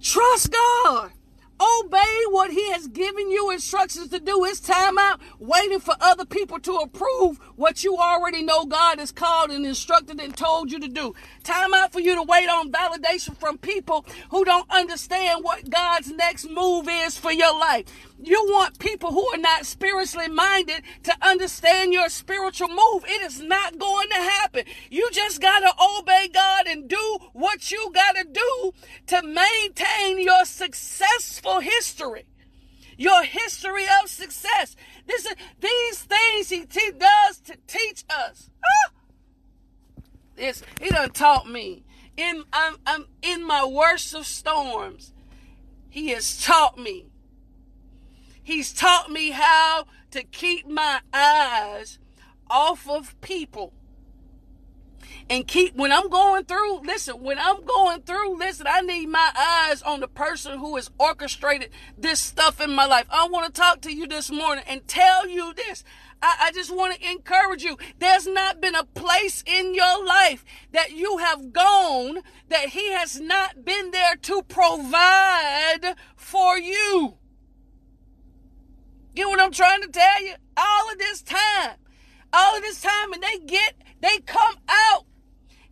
Trust 0.00 0.52
God. 0.52 1.12
Obey 1.60 2.22
what 2.30 2.50
he 2.50 2.72
has 2.72 2.88
given 2.88 3.30
you 3.30 3.50
instructions 3.50 4.08
to 4.08 4.18
do. 4.18 4.44
It's 4.44 4.60
time 4.60 4.98
out 4.98 5.20
waiting 5.38 5.80
for 5.80 5.94
other 6.00 6.24
people 6.24 6.58
to 6.60 6.72
approve 6.76 7.38
what 7.56 7.84
you 7.84 7.96
already 7.96 8.42
know 8.42 8.66
God 8.66 8.98
has 8.98 9.12
called 9.12 9.50
and 9.50 9.64
instructed 9.66 10.20
and 10.20 10.36
told 10.36 10.72
you 10.72 10.80
to 10.80 10.88
do. 10.88 11.14
Time 11.42 11.74
out 11.74 11.92
for 11.92 12.00
you 12.00 12.14
to 12.14 12.22
wait 12.22 12.48
on 12.48 12.72
validation 12.72 13.36
from 13.36 13.58
people 13.58 14.04
who 14.30 14.44
don't 14.44 14.70
understand 14.70 15.44
what 15.44 15.70
God's 15.70 16.10
next 16.10 16.48
move 16.48 16.88
is 16.88 17.16
for 17.18 17.32
your 17.32 17.58
life. 17.58 17.84
You 18.22 18.44
want 18.50 18.78
people 18.78 19.12
who 19.12 19.26
are 19.34 19.38
not 19.38 19.66
spiritually 19.66 20.28
minded 20.28 20.82
to 21.02 21.14
understand 21.20 21.92
your 21.92 22.08
spiritual 22.08 22.68
move. 22.68 23.04
It 23.06 23.22
is 23.22 23.40
not 23.40 23.78
going 23.78 24.08
to 24.08 24.16
happen. 24.16 24.64
You 24.90 25.08
just 25.12 25.40
got 25.40 25.60
to 25.60 25.72
obey 25.98 26.28
God 26.32 26.66
and 26.66 26.88
do 26.88 27.18
what 27.32 27.70
you 27.70 27.90
got 27.94 28.16
to 28.16 28.24
do 28.24 28.72
to 29.08 29.22
maintain 29.22 30.20
your 30.20 30.44
successful 30.44 31.60
history. 31.60 32.24
Your 32.96 33.24
history 33.24 33.86
of 34.02 34.08
success. 34.08 34.76
This 35.06 35.26
is 35.26 35.34
these 35.60 35.98
things 36.02 36.48
he 36.50 36.64
te- 36.64 36.92
does 36.98 37.38
to 37.40 37.56
teach 37.66 38.04
us. 38.08 38.50
Ah! 38.64 38.92
He 40.36 40.90
done 40.90 41.10
taught 41.10 41.48
me 41.48 41.84
in 42.16 42.44
I'm, 42.52 42.76
I'm 42.86 43.06
in 43.22 43.46
my 43.46 43.64
worst 43.64 44.14
of 44.14 44.26
storms. 44.26 45.12
He 45.88 46.08
has 46.08 46.42
taught 46.42 46.78
me. 46.78 47.06
He's 48.42 48.72
taught 48.72 49.10
me 49.10 49.30
how 49.30 49.86
to 50.10 50.22
keep 50.22 50.68
my 50.68 51.00
eyes 51.12 51.98
off 52.50 52.88
of 52.88 53.18
people 53.20 53.72
and 55.28 55.46
keep 55.46 55.74
when 55.74 55.92
I'm 55.92 56.08
going 56.08 56.44
through, 56.44 56.80
listen, 56.80 57.22
when 57.22 57.38
I'm 57.38 57.64
going 57.64 58.02
through, 58.02 58.38
listen, 58.38 58.66
I 58.68 58.80
need 58.80 59.06
my 59.06 59.30
eyes 59.36 59.82
on 59.82 60.00
the 60.00 60.08
person 60.08 60.58
who 60.58 60.76
has 60.76 60.90
orchestrated 60.98 61.70
this 61.96 62.20
stuff 62.20 62.60
in 62.60 62.70
my 62.70 62.86
life. 62.86 63.06
I 63.10 63.26
want 63.28 63.46
to 63.46 63.60
talk 63.60 63.80
to 63.82 63.92
you 63.92 64.06
this 64.06 64.30
morning 64.30 64.64
and 64.66 64.86
tell 64.86 65.28
you 65.28 65.54
this. 65.54 65.84
I, 66.22 66.36
I 66.44 66.52
just 66.52 66.74
want 66.74 66.94
to 66.94 67.10
encourage 67.10 67.62
you. 67.62 67.76
There's 67.98 68.26
not 68.26 68.60
been 68.60 68.74
a 68.74 68.84
place 68.84 69.44
in 69.46 69.74
your 69.74 70.04
life 70.04 70.44
that 70.72 70.92
you 70.92 71.18
have 71.18 71.52
gone 71.52 72.20
that 72.48 72.70
he 72.70 72.92
has 72.92 73.20
not 73.20 73.64
been 73.64 73.90
there 73.90 74.16
to 74.16 74.42
provide 74.42 75.94
for 76.16 76.58
you. 76.58 77.18
Get 79.14 79.28
what 79.28 79.40
I'm 79.40 79.52
trying 79.52 79.82
to 79.82 79.88
tell 79.88 80.24
you? 80.24 80.34
All 80.56 80.90
of 80.90 80.98
this 80.98 81.22
time, 81.22 81.76
all 82.34 82.60
this 82.60 82.80
time, 82.80 83.12
and 83.12 83.22
they 83.22 83.38
get, 83.46 83.74
they 84.00 84.18
come 84.18 84.56
out 84.68 85.06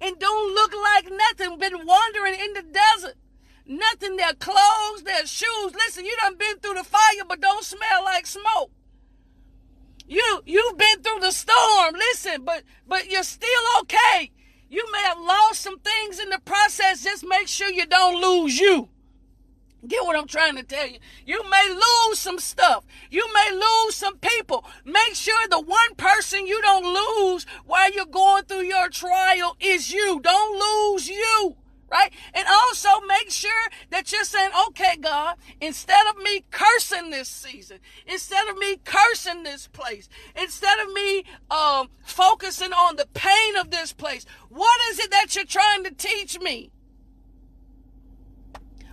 and 0.00 0.19
don't 0.19 0.54
look 0.54 0.73
like 0.73 1.11
nothing, 1.11 1.59
been 1.59 1.87
wandering 1.87 2.35
in 2.35 2.52
the 2.54 2.62
desert. 2.62 3.16
Nothing, 3.66 4.16
their 4.16 4.35
clothes, 4.35 5.02
their 5.04 5.25
shoes. 5.26 5.73
Listen, 5.75 6.04
you 6.04 6.16
done 6.21 6.37
been 6.37 6.59
through 6.59 6.75
the 6.75 6.85
fire, 6.85 7.25
but 7.28 7.40
don't 7.40 7.64
smell 7.64 8.04
like 8.04 8.26
smoke. 8.26 8.71
You 10.07 10.42
you've 10.45 10.76
been 10.76 11.02
through 11.02 11.21
the 11.21 11.31
storm. 11.31 11.95
Listen, 11.95 12.45
but 12.45 12.64
but 12.88 13.09
you're 13.09 13.23
still 13.23 13.49
okay. 13.81 14.33
You 14.69 14.85
may 14.92 15.02
have 15.02 15.19
lost 15.19 15.61
some 15.61 15.78
things 15.78 16.19
in 16.19 16.31
the 16.31 16.40
process. 16.40 17.04
Just 17.04 17.25
make 17.25 17.47
sure 17.47 17.71
you 17.71 17.87
don't 17.87 18.21
lose 18.21 18.59
you. 18.59 18.88
Get 19.87 20.05
what 20.05 20.17
I'm 20.17 20.29
trying 20.29 20.57
to 20.57 20.62
tell 20.62 20.87
you. 20.87 20.99
You 21.27 21.43
may 21.51 21.69
lose 21.69 22.19
some 22.19 22.39
stuff. 22.39 22.85
You 23.11 23.27
may 23.35 23.51
lose 23.53 23.97
some 23.97 24.17
people. 24.19 24.65
Make 24.85 25.15
sure 25.15 25.49
the 25.49 25.61
one 25.61 25.95
person 25.97 26.47
you 26.47 26.62
don't 26.62 26.85
lose 26.85 27.47
while 27.67 27.91
you're 27.91 28.07
going 28.07 28.45
through 28.45 28.62
your 28.62 28.89
trial 28.91 29.57
is 29.59 29.93
you. 29.93 30.21
Don't 30.21 30.59
lose 30.59 31.09
you. 31.09 31.57
Right? 31.91 32.12
And 32.33 32.47
also 32.49 32.89
make 33.07 33.31
sure 33.31 33.51
that 33.91 34.12
you're 34.12 34.25
saying, 34.25 34.51
okay, 34.69 34.97
God, 34.99 35.37
instead 35.61 36.07
of 36.07 36.17
me 36.23 36.45
cursing 36.51 37.11
this 37.11 37.29
season, 37.29 37.81
instead 38.07 38.49
of 38.49 38.57
me 38.57 38.79
cursing 38.83 39.43
this 39.43 39.67
place, 39.67 40.09
instead 40.41 40.79
of 40.79 40.91
me 40.93 41.25
um, 41.51 41.91
focusing 42.03 42.73
on 42.73 42.97
the 42.97 43.07
pain 43.12 43.57
of 43.57 43.71
this 43.71 43.93
place, 43.93 44.25
what 44.49 44.81
is 44.91 45.01
it 45.01 45.11
that 45.11 45.37
you're 45.37 45.45
trying 45.45 45.85
to 45.85 45.91
teach 45.91 46.41
me? 46.41 46.71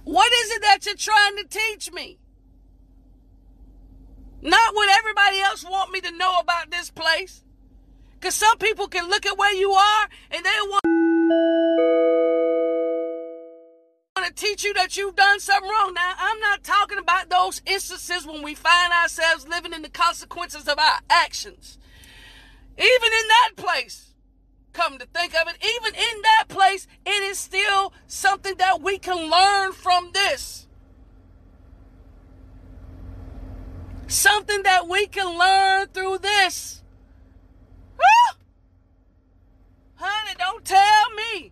What 0.09 0.33
is 0.33 0.51
it 0.53 0.61
that 0.63 0.87
you're 0.87 0.95
trying 0.95 1.37
to 1.37 1.43
teach 1.43 1.91
me? 1.91 2.17
Not 4.41 4.73
what 4.73 4.89
everybody 4.89 5.39
else 5.39 5.63
want 5.63 5.91
me 5.91 6.01
to 6.01 6.09
know 6.17 6.39
about 6.39 6.71
this 6.71 6.89
place. 6.89 7.43
Because 8.13 8.33
some 8.33 8.57
people 8.57 8.87
can 8.87 9.07
look 9.07 9.27
at 9.27 9.37
where 9.37 9.53
you 9.53 9.71
are 9.71 10.09
and 10.31 10.43
they 10.43 10.49
want 10.67 10.81
to 14.25 14.33
teach 14.33 14.63
you 14.63 14.73
that 14.73 14.97
you've 14.97 15.15
done 15.15 15.39
something 15.39 15.69
wrong. 15.69 15.93
Now, 15.93 16.15
I'm 16.17 16.39
not 16.39 16.63
talking 16.63 16.97
about 16.97 17.29
those 17.29 17.61
instances 17.67 18.25
when 18.25 18.41
we 18.41 18.55
find 18.55 18.91
ourselves 18.91 19.47
living 19.47 19.73
in 19.73 19.83
the 19.83 19.89
consequences 19.89 20.67
of 20.67 20.79
our 20.79 21.01
actions. 21.11 21.77
Even 22.79 22.87
in 22.87 23.27
that 23.27 23.51
place, 23.57 24.08
come 24.73 24.97
to 24.97 25.05
think 25.05 25.33
of 25.35 25.47
it, 25.47 25.55
even 25.63 25.93
in 25.95 26.21
that 26.21 26.45
place, 26.47 26.87
it 27.05 27.23
is 27.23 27.37
still 27.37 27.93
something 28.07 28.55
that 28.57 28.81
we 28.81 28.97
can 28.97 29.29
learn 29.29 29.73
from 29.73 30.11
this. 30.13 30.67
Something 34.07 34.63
that 34.63 34.87
we 34.87 35.07
can 35.07 35.37
learn 35.37 35.87
through 35.87 36.17
this. 36.19 36.83
Woo! 37.97 38.39
Honey, 39.95 40.35
don't 40.37 40.65
tell 40.65 41.11
me. 41.15 41.51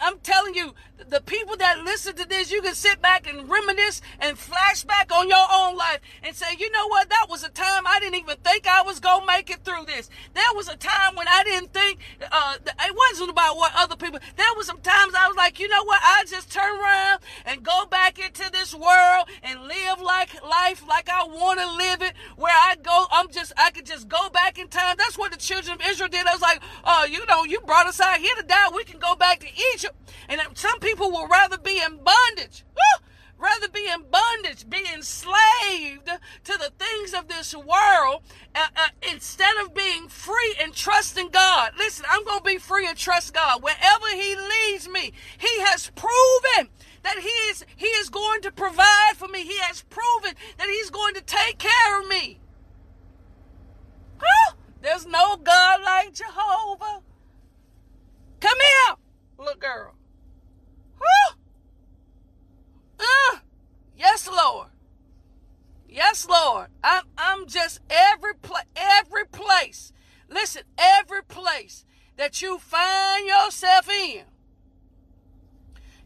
I'm 0.00 0.18
telling 0.20 0.54
you, 0.54 0.74
the 1.08 1.20
people 1.20 1.56
that 1.56 1.84
listen 1.84 2.14
to 2.16 2.28
this, 2.28 2.50
you 2.50 2.62
can 2.62 2.74
sit 2.74 3.00
back 3.00 3.28
and 3.28 3.48
reminisce 3.48 4.00
and 4.18 4.36
flashback 4.36 5.12
on 5.12 5.28
your 5.28 5.46
own 5.52 5.76
life 5.76 6.00
and 6.22 6.34
say, 6.34 6.46
you 6.58 6.70
know 6.70 6.88
what? 6.88 7.08
That 7.10 7.26
was 7.28 7.42
a 7.44 7.48
time 7.48 7.86
I 7.86 7.98
didn't 8.00 8.16
even 8.16 8.36
think 8.38 8.66
I 8.66 8.82
was 8.82 9.00
going 9.00 9.20
to 9.20 9.26
make 9.26 9.50
it 9.50 9.64
through 9.64 9.86
this. 9.86 10.10
There 10.34 10.44
was 10.54 10.68
a 10.68 10.76
time 10.76 11.16
when 11.16 11.28
I 11.28 11.42
didn't 11.44 11.72
think, 11.72 11.98
uh, 12.30 12.56
it 12.64 12.94
wasn't 12.96 13.30
about 13.30 13.56
what 13.56 13.72
other 13.76 13.96
people, 13.96 14.20
there 14.36 14.46
was 14.56 14.66
some 14.66 14.80
times 14.80 15.14
I 15.16 15.28
was 15.28 15.36
like, 15.36 15.58
you 15.58 15.68
know 15.68 15.84
what? 15.84 16.00
I 16.02 16.24
just 16.28 16.52
turn 16.52 16.78
around 16.78 17.20
and 17.44 17.62
go 17.62 17.86
back 17.86 18.18
into 18.18 18.50
this 18.52 18.74
world 18.74 19.28
and 19.42 19.62
live 19.62 20.00
like 20.00 20.42
life 20.42 20.82
like 20.88 21.08
I 21.08 21.24
want 21.24 21.60
to 21.60 21.72
live 21.76 22.02
it, 22.02 22.14
where 22.36 22.52
I 22.52 22.76
go, 22.82 23.06
I'm 23.12 23.30
just, 23.30 23.52
I 23.56 23.70
could 23.70 23.86
just 23.86 24.08
go 24.08 24.28
back 24.30 24.58
in 24.58 24.68
time. 24.68 24.96
That's 24.98 25.16
what 25.16 25.32
the 25.32 25.38
children 25.38 25.74
of 25.74 25.86
Israel 25.86 26.08
did. 26.08 26.26
I 26.26 26.32
was 26.32 26.42
like, 26.42 26.60
oh, 26.84 27.06
you 27.10 27.24
know, 27.26 27.44
you 27.44 27.60
brought 27.60 27.86
us 27.86 28.00
out 28.00 28.18
here 28.18 28.34
to 28.36 28.42
die. 28.42 28.68
We 28.74 28.84
can 28.84 28.98
go 28.98 29.14
back 29.14 29.40
to 29.40 29.48
Egypt. 29.74 29.94
And 30.28 30.40
some 30.54 30.78
people 30.80 30.89
will 30.98 31.28
rather 31.28 31.58
be 31.58 31.80
in 31.80 31.98
bondage. 32.02 32.64
Woo! 32.74 33.06
rather 33.38 33.70
be 33.70 33.88
in 33.88 34.02
bondage, 34.10 34.68
be 34.68 34.84
enslaved 34.92 36.06
to 36.44 36.58
the 36.58 36.70
things 36.78 37.14
of 37.14 37.26
this 37.26 37.54
world 37.54 38.22
uh, 38.54 38.66
uh, 38.76 38.88
instead 39.10 39.56
of 39.64 39.74
being 39.74 40.08
free 40.08 40.54
and 40.60 40.74
trusting 40.74 41.30
God. 41.30 41.72
Listen, 41.78 42.04
I'm 42.10 42.22
going 42.24 42.40
to 42.40 42.44
be 42.44 42.58
free 42.58 42.86
and 42.86 42.98
trust 42.98 43.32
God. 43.32 43.62
Wherever 43.62 44.08
He 44.10 44.36
leads 44.36 44.90
me, 44.90 45.12
He 45.38 45.60
has 45.60 45.90
proven 45.94 46.68
that 47.02 47.18
He 47.20 47.28
is, 47.28 47.64
he 47.76 47.86
is 47.86 48.10
going 48.10 48.42
to 48.42 48.52
provide 48.52 49.14
for 49.16 49.26
me. 49.26 49.42
He 49.42 49.58
has 49.60 49.84
proven 49.88 50.34
that 50.58 50.68
He's 50.68 50.90
going 50.90 51.14
to 51.14 51.22
take 51.22 51.56
care 51.56 51.98
of 51.98 52.08
me. 52.08 52.40
There's 54.82 55.06
no 55.06 55.36
God 55.36 55.80
like 55.82 56.14
Jehovah. 56.14 57.02
Come 58.40 58.58
here, 58.58 58.96
little 59.38 59.60
girl. 59.60 59.94
Huh? 60.98 61.34
Uh, 62.98 63.38
yes, 63.96 64.28
Lord. 64.28 64.68
Yes, 65.88 66.26
Lord. 66.28 66.68
I'm, 66.82 67.02
I'm 67.18 67.39
just 67.50 67.80
every 67.90 68.34
place, 68.34 68.64
every 68.76 69.26
place. 69.26 69.92
Listen, 70.28 70.62
every 70.78 71.22
place 71.22 71.84
that 72.16 72.40
you 72.40 72.58
find 72.58 73.26
yourself 73.26 73.88
in. 73.88 74.24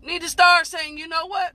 Need 0.02 0.22
to 0.22 0.28
start 0.28 0.66
saying, 0.66 0.98
you 0.98 1.08
know 1.08 1.26
what? 1.26 1.52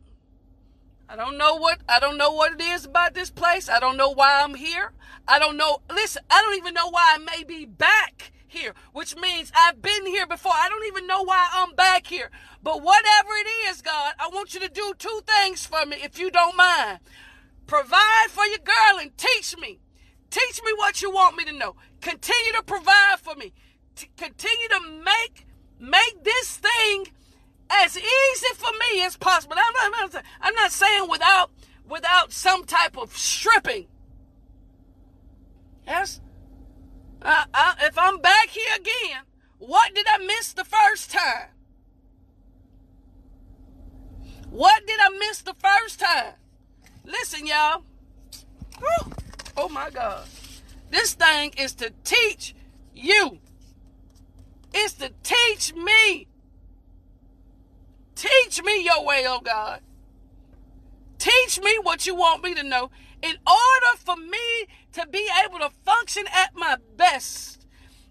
I 1.07 1.15
don't 1.15 1.37
know 1.37 1.55
what 1.55 1.79
I 1.89 1.99
don't 1.99 2.17
know 2.17 2.31
what 2.31 2.53
it 2.53 2.61
is 2.61 2.85
about 2.85 3.15
this 3.15 3.31
place. 3.31 3.67
I 3.67 3.79
don't 3.79 3.97
know 3.97 4.11
why 4.11 4.43
I'm 4.43 4.53
here. 4.53 4.91
I 5.27 5.39
don't 5.39 5.57
know. 5.57 5.81
Listen, 5.89 6.23
I 6.29 6.41
don't 6.41 6.57
even 6.57 6.73
know 6.75 6.89
why 6.89 7.15
I 7.15 7.17
may 7.17 7.43
be 7.43 7.65
back 7.65 8.31
here, 8.47 8.73
which 8.93 9.15
means 9.15 9.51
I've 9.55 9.81
been 9.81 10.05
here 10.05 10.27
before. 10.27 10.51
I 10.53 10.69
don't 10.69 10.85
even 10.85 11.07
know 11.07 11.23
why 11.23 11.47
I'm 11.51 11.73
back 11.75 12.07
here. 12.07 12.29
But 12.61 12.83
whatever 12.83 13.29
it 13.39 13.69
is, 13.69 13.81
God, 13.81 14.13
I 14.19 14.29
want 14.29 14.53
you 14.53 14.59
to 14.59 14.69
do 14.69 14.93
two 14.97 15.21
things 15.25 15.65
for 15.65 15.85
me 15.85 15.97
if 16.03 16.19
you 16.19 16.29
don't 16.29 16.57
mind. 16.57 16.99
Provide 17.69 18.29
for 18.29 18.43
your 18.47 18.57
girl 18.57 18.99
and 18.99 19.15
teach 19.15 19.55
me. 19.59 19.79
Teach 20.31 20.59
me 20.65 20.71
what 20.77 21.03
you 21.03 21.11
want 21.11 21.37
me 21.37 21.45
to 21.45 21.51
know. 21.51 21.75
Continue 22.01 22.53
to 22.53 22.63
provide 22.63 23.17
for 23.19 23.35
me. 23.35 23.53
T- 23.95 24.09
continue 24.17 24.67
to 24.69 24.79
make 25.05 25.45
make 25.79 26.23
this 26.23 26.57
thing 26.57 27.05
as 27.69 27.95
easy 27.95 28.53
for 28.55 28.71
me 28.71 29.03
as 29.03 29.17
possible. 29.17 29.55
I'm 29.55 29.73
not, 29.73 30.01
I'm 30.01 30.11
not, 30.11 30.23
I'm 30.41 30.55
not 30.55 30.71
saying 30.71 31.11
without 31.11 31.51
without 31.87 32.31
some 32.31 32.65
type 32.65 32.97
of 32.97 33.15
stripping. 33.15 33.85
Yes, 35.85 36.21
uh, 37.21 37.45
uh, 37.53 37.75
if 37.81 37.95
I'm 37.99 38.19
back 38.19 38.49
here 38.49 38.75
again, 38.77 39.21
what 39.59 39.93
did 39.93 40.07
I 40.07 40.17
miss 40.17 40.53
the 40.53 40.65
first 40.65 41.11
time? 41.11 41.49
What 44.49 44.87
did 44.87 44.99
I 44.99 45.09
miss 45.19 45.43
the 45.43 45.53
first 45.53 45.99
time? 45.99 46.33
Listen, 47.05 47.45
y'all. 47.45 47.83
Whew. 48.79 49.13
Oh 49.57 49.69
my 49.69 49.89
God. 49.89 50.25
This 50.89 51.13
thing 51.13 51.53
is 51.57 51.73
to 51.75 51.91
teach 52.03 52.55
you. 52.93 53.39
It's 54.73 54.93
to 54.95 55.11
teach 55.23 55.73
me. 55.73 56.27
Teach 58.15 58.63
me 58.63 58.83
your 58.83 59.05
way, 59.05 59.23
oh 59.27 59.41
God. 59.41 59.81
Teach 61.17 61.59
me 61.61 61.77
what 61.81 62.05
you 62.07 62.15
want 62.15 62.43
me 62.43 62.53
to 62.53 62.63
know 62.63 62.89
in 63.21 63.35
order 63.45 63.97
for 63.97 64.15
me 64.15 64.67
to 64.93 65.05
be 65.07 65.27
able 65.43 65.59
to 65.59 65.69
function 65.85 66.23
at 66.33 66.55
my 66.55 66.77
best. 66.95 67.65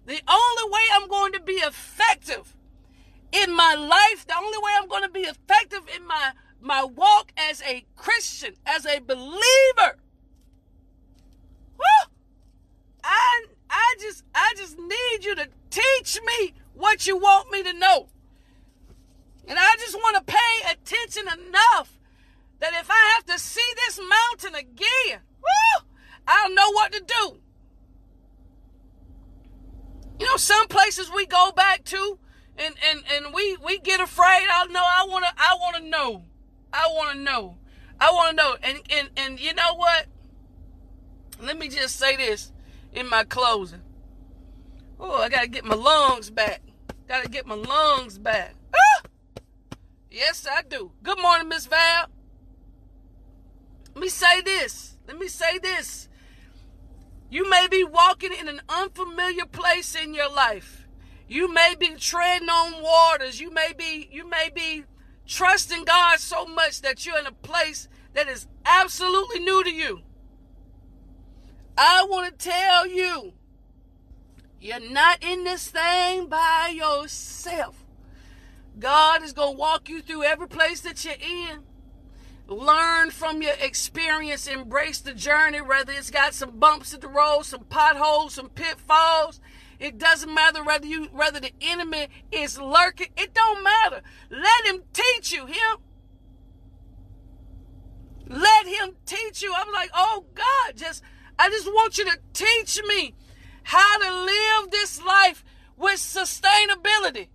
The 0.06 0.20
only 0.28 0.72
way 0.72 0.80
I'm 0.92 1.08
going 1.08 1.32
to 1.32 1.40
be 1.40 1.54
effective 1.54 2.54
in 3.32 3.54
my 3.54 3.74
life, 3.74 4.26
the 4.26 4.36
only 4.38 4.58
way 4.58 4.72
I'm 4.76 4.88
going 4.88 5.02
to 5.02 5.10
be 5.10 5.20
effective 5.20 5.82
in 5.94 6.06
my 6.06 6.32
my 6.60 6.84
walk 6.84 7.32
as 7.36 7.62
a 7.62 7.84
Christian, 7.96 8.54
as 8.66 8.84
a 8.86 8.98
believer. 9.00 9.98
Woo! 11.78 12.10
I 13.04 13.44
I 13.70 13.94
just 14.00 14.24
I 14.34 14.54
just 14.56 14.78
need 14.78 15.24
you 15.24 15.34
to 15.36 15.48
teach 15.70 16.20
me 16.24 16.54
what 16.74 17.06
you 17.06 17.16
want 17.16 17.50
me 17.50 17.62
to 17.62 17.72
know. 17.72 18.08
And 19.46 19.58
I 19.58 19.76
just 19.78 19.94
want 19.94 20.16
to 20.16 20.22
pay 20.34 20.72
attention 20.72 21.22
enough 21.22 21.98
that 22.60 22.74
if 22.74 22.90
I 22.90 23.12
have 23.14 23.24
to 23.26 23.38
see 23.38 23.72
this 23.76 23.98
mountain 23.98 24.54
again, 24.54 25.20
woo, 25.40 25.86
I 26.26 26.42
don't 26.44 26.54
know 26.54 26.70
what 26.72 26.92
to 26.92 27.00
do. 27.00 27.36
You 30.20 30.26
know, 30.26 30.36
some 30.36 30.66
places 30.68 31.10
we 31.14 31.26
go 31.26 31.52
back 31.52 31.84
to 31.84 32.18
and, 32.58 32.74
and, 32.90 33.02
and 33.12 33.34
we, 33.34 33.56
we 33.64 33.78
get 33.78 34.00
afraid. 34.00 34.46
I 34.52 34.66
know 34.66 34.82
I 34.82 35.06
wanna 35.08 35.32
I 35.36 35.56
wanna 35.60 35.88
know. 35.88 36.24
I 36.72 36.88
wanna 36.92 37.20
know. 37.20 37.56
I 38.00 38.10
wanna 38.12 38.34
know. 38.34 38.56
And 38.62 38.80
and 38.90 39.10
and 39.16 39.40
you 39.40 39.54
know 39.54 39.74
what? 39.74 40.06
Let 41.40 41.58
me 41.58 41.68
just 41.68 41.96
say 41.96 42.16
this 42.16 42.52
in 42.92 43.08
my 43.08 43.24
closing. 43.24 43.82
Oh, 45.00 45.22
I 45.22 45.28
gotta 45.28 45.48
get 45.48 45.64
my 45.64 45.74
lungs 45.74 46.30
back. 46.30 46.62
Gotta 47.06 47.28
get 47.28 47.46
my 47.46 47.54
lungs 47.54 48.18
back. 48.18 48.54
Ah! 48.74 49.08
Yes, 50.10 50.46
I 50.50 50.62
do. 50.62 50.92
Good 51.02 51.20
morning, 51.20 51.48
Miss 51.48 51.66
Val. 51.66 52.06
Let 53.94 54.02
me 54.02 54.08
say 54.08 54.40
this. 54.40 54.96
Let 55.06 55.18
me 55.18 55.28
say 55.28 55.58
this. 55.58 56.08
You 57.30 57.48
may 57.48 57.66
be 57.70 57.84
walking 57.84 58.32
in 58.32 58.48
an 58.48 58.60
unfamiliar 58.68 59.44
place 59.46 59.94
in 59.94 60.14
your 60.14 60.30
life. 60.30 60.86
You 61.28 61.52
may 61.52 61.74
be 61.78 61.94
treading 61.96 62.48
on 62.48 62.82
waters. 62.82 63.38
You 63.40 63.50
may 63.50 63.72
be 63.76 64.08
you 64.10 64.28
may 64.28 64.50
be 64.54 64.84
trusting 65.28 65.84
God 65.84 66.18
so 66.18 66.46
much 66.46 66.80
that 66.80 67.06
you're 67.06 67.18
in 67.18 67.26
a 67.26 67.32
place 67.32 67.86
that 68.14 68.26
is 68.26 68.46
absolutely 68.64 69.40
new 69.40 69.62
to 69.62 69.70
you. 69.70 70.00
I 71.76 72.04
want 72.08 72.36
to 72.36 72.48
tell 72.48 72.88
you 72.88 73.34
you're 74.60 74.80
not 74.80 75.22
in 75.22 75.44
this 75.44 75.68
thing 75.68 76.26
by 76.26 76.72
yourself. 76.74 77.84
God 78.78 79.22
is 79.22 79.32
going 79.32 79.54
to 79.54 79.58
walk 79.58 79.88
you 79.88 80.00
through 80.00 80.24
every 80.24 80.48
place 80.48 80.80
that 80.80 81.04
you're 81.04 81.14
in. 81.14 81.60
Learn 82.48 83.10
from 83.10 83.42
your 83.42 83.54
experience, 83.60 84.46
embrace 84.46 85.00
the 85.00 85.12
journey, 85.12 85.60
whether 85.60 85.92
it's 85.92 86.10
got 86.10 86.32
some 86.32 86.58
bumps 86.58 86.94
in 86.94 87.00
the 87.00 87.08
road, 87.08 87.42
some 87.42 87.64
potholes, 87.64 88.34
some 88.34 88.48
pitfalls. 88.48 89.40
It 89.78 89.98
doesn't 89.98 90.32
matter 90.32 90.64
whether 90.64 90.86
you 90.86 91.04
whether 91.06 91.40
the 91.40 91.52
enemy 91.60 92.08
is 92.32 92.58
lurking. 92.58 93.08
It 93.16 93.32
don't 93.32 93.62
matter. 93.62 94.02
Let 94.30 94.66
him 94.66 94.82
teach 94.92 95.32
you. 95.32 95.46
Him. 95.46 95.76
Let 98.26 98.66
him 98.66 98.96
teach 99.06 99.42
you. 99.42 99.54
I'm 99.56 99.72
like, 99.72 99.90
oh 99.94 100.24
God, 100.34 100.76
just 100.76 101.02
I 101.38 101.48
just 101.48 101.66
want 101.66 101.96
you 101.96 102.04
to 102.06 102.18
teach 102.32 102.80
me 102.88 103.14
how 103.62 103.98
to 103.98 104.24
live 104.24 104.70
this 104.70 105.02
life 105.02 105.44
with 105.76 106.00
sustainability. 106.00 107.28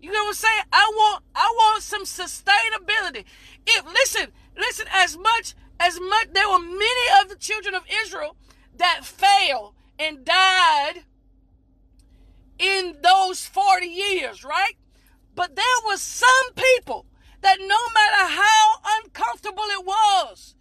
You 0.00 0.12
know 0.12 0.24
what 0.24 0.28
I'm 0.28 0.34
saying? 0.34 0.62
I 0.72 0.90
want 0.94 1.24
I 1.34 1.54
want 1.56 1.82
some 1.82 2.04
sustainability. 2.04 3.24
If 3.66 3.86
listen, 3.86 4.32
listen, 4.56 4.86
as 4.92 5.16
much 5.16 5.54
as 5.80 5.98
much 5.98 6.28
there 6.32 6.48
were 6.48 6.58
many 6.58 7.22
of 7.22 7.30
the 7.30 7.36
children 7.36 7.74
of 7.74 7.84
Israel 8.02 8.36
that 8.76 9.04
failed 9.04 9.74
and 9.98 10.24
died 10.24 11.04
in 12.58 12.96
those 13.02 13.46
40 13.46 13.86
years, 13.86 14.44
right? 14.44 14.76
But 15.34 15.56
there 15.56 15.64
was 15.84 16.00
some 16.00 16.54
people 16.54 17.06
that 17.40 17.58
no 17.60 17.66
matter 17.66 18.32
how 18.32 18.74
uncomfortable 19.02 19.64
it 19.64 19.84
was, 19.84 20.54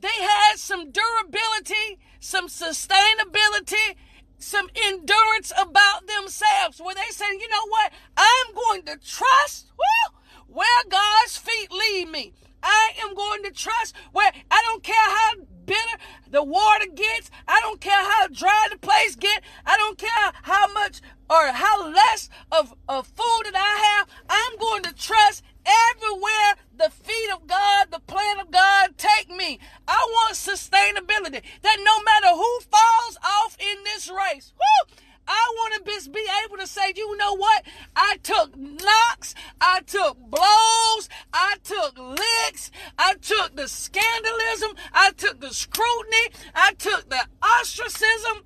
they 0.00 0.08
had 0.08 0.56
some 0.56 0.90
durability, 0.90 1.98
some 2.20 2.48
sustainability, 2.48 3.96
some 4.38 4.68
endurance 4.74 5.52
about 5.56 6.06
themselves 6.06 6.80
where 6.80 6.94
they 6.94 7.10
said, 7.10 7.32
you 7.32 7.48
know 7.48 7.66
what? 7.68 7.92
I'm 8.16 8.54
going 8.54 8.82
to 8.82 8.96
trust 8.96 9.72
well, 9.78 10.20
where 10.48 10.82
God's 10.88 11.36
feet 11.36 11.70
lead 11.70 12.08
me. 12.08 12.32
I 12.62 12.92
am 13.02 13.14
going 13.14 13.42
to 13.44 13.50
trust 13.50 13.94
where 14.12 14.30
I 14.50 14.62
don't 14.66 14.82
care 14.82 14.94
how 14.96 15.32
bitter 15.64 16.02
the 16.30 16.42
water 16.42 16.86
gets. 16.94 17.30
I 17.46 17.60
don't 17.60 17.80
care 17.80 17.92
how 17.92 18.28
dry 18.28 18.68
the 18.70 18.78
place 18.78 19.16
get. 19.16 19.42
I 19.66 19.76
don't 19.76 19.98
care 19.98 20.32
how 20.42 20.72
much 20.72 21.00
or 21.30 21.48
how 21.48 21.90
less 21.90 22.28
of, 22.50 22.74
of 22.88 23.06
food 23.06 23.42
that 23.44 23.56
I 23.56 23.98
have. 23.98 24.08
I'm 24.28 24.58
going 24.58 24.82
to 24.84 24.94
trust 24.94 25.42
everywhere 25.64 26.56
the 26.76 26.90
feet 26.90 27.30
of 27.32 27.46
God, 27.46 27.88
the 27.90 28.00
plan 28.00 28.40
of 28.40 28.50
God 28.50 28.96
take 28.96 29.30
me. 29.30 29.58
I 29.86 30.06
want 30.10 30.34
sustainability 30.34 31.42
that 31.62 31.78
no 31.82 32.02
matter 32.02 32.34
who 32.34 32.60
falls 32.60 33.18
off 33.24 33.56
in 33.58 33.84
this 33.84 34.10
race, 34.10 34.52
whoo, 34.56 34.96
I 35.26 35.52
want 35.56 35.74
to 35.84 36.10
be 36.10 36.26
able 36.44 36.56
to 36.58 36.66
say, 36.66 36.92
you 36.96 37.16
know 37.16 37.36
what? 37.36 37.64
I 37.94 38.18
took 38.22 38.56
knocks, 38.56 39.34
I 39.60 39.80
took 39.86 40.18
blows, 40.18 41.08
I 41.32 41.56
took 41.62 41.98
licks, 41.98 42.70
I 42.98 43.14
took 43.14 43.56
the 43.56 43.68
scandalism, 43.68 44.72
I 44.92 45.12
took 45.16 45.40
the 45.40 45.52
scrutiny, 45.52 46.28
I 46.54 46.72
took 46.74 47.08
the 47.08 47.26
ostracism, 47.42 48.44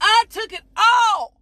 I 0.00 0.24
took 0.28 0.52
it 0.52 0.62
all 0.76 1.35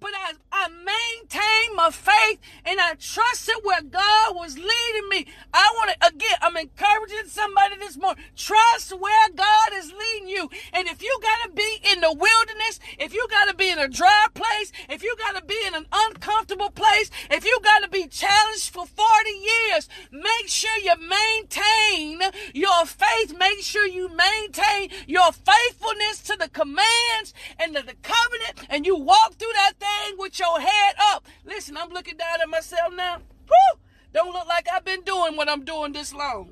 but 0.00 0.10
I, 0.14 0.32
I 0.52 0.68
maintained 0.68 1.76
my 1.76 1.90
faith 1.90 2.38
and 2.64 2.78
I 2.80 2.94
trusted 2.94 3.56
where 3.62 3.82
God 3.82 4.36
was 4.36 4.56
leading 4.56 5.08
me. 5.10 5.26
I 5.52 5.72
want 5.76 5.90
to, 5.90 6.08
again, 6.08 6.36
I'm 6.42 6.56
encouraging 6.56 7.26
somebody 7.26 7.76
this 7.78 7.96
morning. 7.96 8.22
Trust 8.36 8.92
where 8.98 9.28
God 9.34 9.68
is 9.74 9.92
leading 9.92 10.28
you. 10.28 10.50
And 10.72 10.88
if 10.88 11.02
you 11.02 11.18
got 11.22 11.48
to 11.48 11.54
be 11.54 11.80
in 11.92 12.00
the 12.00 12.12
wilderness, 12.12 12.80
if 12.98 13.12
you 13.12 13.26
got 13.30 13.48
to 13.48 13.54
be 13.54 13.70
in 13.70 13.78
a 13.78 13.88
dry 13.88 14.26
place, 14.34 14.72
if 14.88 15.02
you 15.02 15.14
got 15.18 15.36
to 15.36 15.44
be 15.44 15.58
in 15.66 15.74
an 15.74 15.86
uncomfortable 15.92 16.70
place, 16.70 17.10
if 17.30 17.44
you 17.44 17.58
got 17.62 17.82
to 17.82 17.88
be 17.88 18.06
challenged 18.06 18.70
for 18.70 18.86
40 18.86 19.30
years, 19.30 19.88
make 20.12 20.48
sure 20.48 20.76
you 20.82 20.94
maintain 20.98 22.22
your 22.54 22.86
faith. 22.86 23.36
Make 23.38 23.60
sure 23.60 23.86
you 23.86 24.08
maintain 24.08 24.90
your 25.06 25.32
faithfulness 25.32 26.20
to 26.22 26.36
the 26.38 26.48
commands 26.48 27.34
and 27.58 27.74
to 27.74 27.82
the 27.82 27.94
covenant 28.02 28.66
and 28.68 28.86
you 28.86 28.96
walk 28.96 29.34
through 29.34 29.52
that 29.54 29.72
thing 29.78 29.87
thing 29.88 30.16
with 30.18 30.38
your 30.38 30.60
head 30.60 30.94
up. 31.12 31.26
Listen, 31.44 31.76
I'm 31.76 31.90
looking 31.90 32.16
down 32.16 32.40
at 32.40 32.48
myself 32.48 32.92
now. 32.94 33.18
Whew! 33.46 33.80
Don't 34.12 34.32
look 34.32 34.46
like 34.46 34.68
I've 34.72 34.84
been 34.84 35.02
doing 35.02 35.36
what 35.36 35.48
I'm 35.48 35.64
doing 35.64 35.92
this 35.92 36.12
long. 36.14 36.50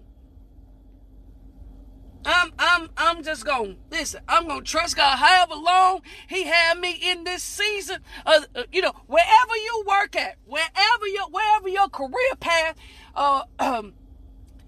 I'm 2.25 2.53
I'm 2.59 2.89
I'm 2.97 3.23
just 3.23 3.45
gonna 3.45 3.77
listen. 3.91 4.21
I'm 4.29 4.49
gonna 4.49 4.63
trust 4.63 4.97
God. 4.97 5.17
However 5.17 5.55
long 5.55 6.03
He 6.29 6.45
had 6.45 6.79
me 6.79 6.99
in 7.01 7.23
this 7.25 7.43
season, 7.43 8.01
uh, 8.27 8.41
uh, 8.55 8.65
you 8.73 8.83
know, 8.83 8.93
wherever 9.07 9.57
you 9.57 9.85
work 9.87 10.17
at, 10.17 10.37
wherever 10.45 11.07
your 11.07 11.29
wherever 11.31 11.69
your 11.69 11.89
career 11.89 12.35
path 12.41 12.77
uh, 13.15 13.43
um, 13.61 13.95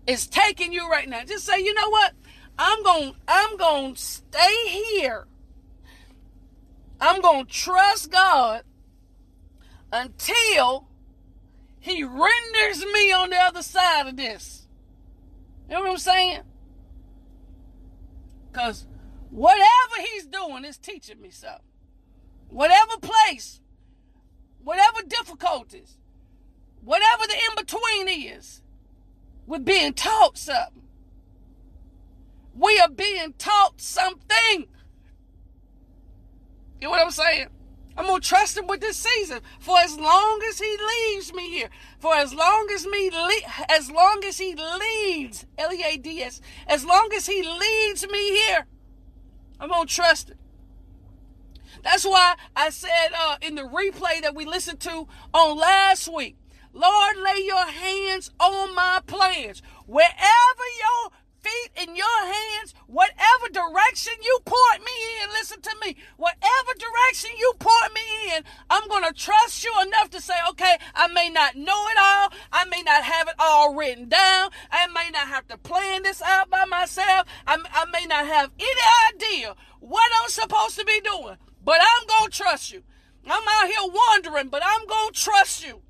is 0.06 0.28
taking 0.28 0.72
you 0.72 0.88
right 0.88 1.08
now, 1.08 1.24
just 1.24 1.44
say, 1.44 1.58
you 1.58 1.74
know 1.74 1.90
what? 1.90 2.12
I'm 2.58 2.82
going 2.82 3.14
I'm 3.26 3.58
to 3.58 3.92
stay 3.96 4.68
here 4.68 5.26
I'm 7.00 7.20
going 7.20 7.46
to 7.46 7.52
trust 7.52 8.10
God 8.10 8.62
until 9.92 10.88
He 11.78 12.02
renders 12.02 12.84
me 12.92 13.12
on 13.12 13.30
the 13.30 13.36
other 13.36 13.62
side 13.62 14.08
of 14.08 14.16
this. 14.16 14.66
You 15.68 15.74
know 15.74 15.82
what 15.82 15.90
I'm 15.90 15.98
saying? 15.98 16.40
Because 18.50 18.86
whatever 19.30 19.64
He's 20.12 20.26
doing 20.26 20.64
is 20.64 20.78
teaching 20.78 21.20
me 21.20 21.30
something. 21.30 21.62
Whatever 22.48 22.98
place, 23.00 23.60
whatever 24.64 25.02
difficulties, 25.02 25.98
whatever 26.82 27.24
the 27.26 27.34
in 27.34 27.56
between 27.56 28.08
is, 28.08 28.62
we're 29.46 29.58
being 29.58 29.92
taught 29.92 30.38
something. 30.38 30.82
We 32.54 32.80
are 32.80 32.88
being 32.88 33.34
taught 33.38 33.80
something. 33.80 34.66
You 36.80 36.86
know 36.86 36.90
what 36.90 37.00
I'm 37.00 37.10
saying? 37.10 37.48
I'm 37.96 38.06
gonna 38.06 38.20
trust 38.20 38.56
him 38.56 38.68
with 38.68 38.80
this 38.80 38.96
season 38.96 39.40
for 39.58 39.76
as 39.78 39.98
long 39.98 40.40
as 40.48 40.60
he 40.60 40.76
leaves 40.76 41.34
me 41.34 41.50
here. 41.50 41.68
For 41.98 42.14
as 42.14 42.32
long 42.32 42.68
as 42.72 42.86
me, 42.86 43.10
le- 43.10 43.66
as 43.68 43.90
long 43.90 44.22
as 44.24 44.38
he 44.38 44.54
leads, 44.54 45.46
L-E-A-D-S, 45.58 46.40
as 46.68 46.84
long 46.84 47.10
as 47.12 47.26
he 47.26 47.42
leads 47.42 48.08
me 48.08 48.36
here, 48.36 48.66
I'm 49.58 49.70
gonna 49.70 49.86
trust 49.86 50.30
it. 50.30 50.36
That's 51.82 52.04
why 52.04 52.36
I 52.54 52.70
said 52.70 53.08
uh, 53.18 53.36
in 53.42 53.56
the 53.56 53.62
replay 53.62 54.22
that 54.22 54.34
we 54.36 54.44
listened 54.44 54.78
to 54.80 55.08
on 55.34 55.56
last 55.58 56.12
week, 56.12 56.36
Lord, 56.72 57.16
lay 57.16 57.42
your 57.44 57.66
hands 57.66 58.30
on 58.38 58.74
my 58.76 59.00
plans. 59.06 59.60
Wherever 59.86 60.14
your 60.78 61.10
feet 61.48 61.88
in 61.88 61.96
your 61.96 62.26
hands, 62.26 62.74
whatever 62.86 63.48
direction 63.52 64.12
you 64.22 64.38
point 64.44 64.80
me 64.80 64.92
in, 65.22 65.30
listen 65.30 65.60
to 65.60 65.74
me, 65.84 65.96
whatever 66.16 66.72
direction 66.78 67.30
you 67.38 67.52
point 67.58 67.94
me 67.94 68.36
in, 68.36 68.44
I'm 68.70 68.88
going 68.88 69.04
to 69.04 69.12
trust 69.12 69.64
you 69.64 69.72
enough 69.82 70.10
to 70.10 70.20
say, 70.20 70.34
okay, 70.50 70.76
I 70.94 71.08
may 71.08 71.30
not 71.30 71.56
know 71.56 71.86
it 71.88 71.98
all. 71.98 72.32
I 72.52 72.64
may 72.66 72.82
not 72.82 73.02
have 73.04 73.28
it 73.28 73.34
all 73.38 73.74
written 73.74 74.08
down. 74.08 74.50
I 74.70 74.86
may 74.88 75.10
not 75.12 75.28
have 75.28 75.46
to 75.48 75.58
plan 75.58 76.02
this 76.02 76.22
out 76.22 76.50
by 76.50 76.64
myself. 76.64 77.26
I, 77.46 77.56
I 77.72 77.84
may 77.92 78.06
not 78.06 78.26
have 78.26 78.50
any 78.58 79.14
idea 79.14 79.54
what 79.80 80.10
I'm 80.22 80.30
supposed 80.30 80.78
to 80.78 80.84
be 80.84 81.00
doing, 81.00 81.36
but 81.64 81.78
I'm 81.80 82.06
going 82.06 82.30
to 82.30 82.36
trust 82.36 82.72
you. 82.72 82.82
I'm 83.26 83.42
out 83.48 83.66
here 83.66 83.92
wandering, 83.92 84.48
but 84.48 84.62
I'm 84.64 84.86
going 84.86 85.12
to 85.12 85.20
trust 85.20 85.66
you. 85.66 85.82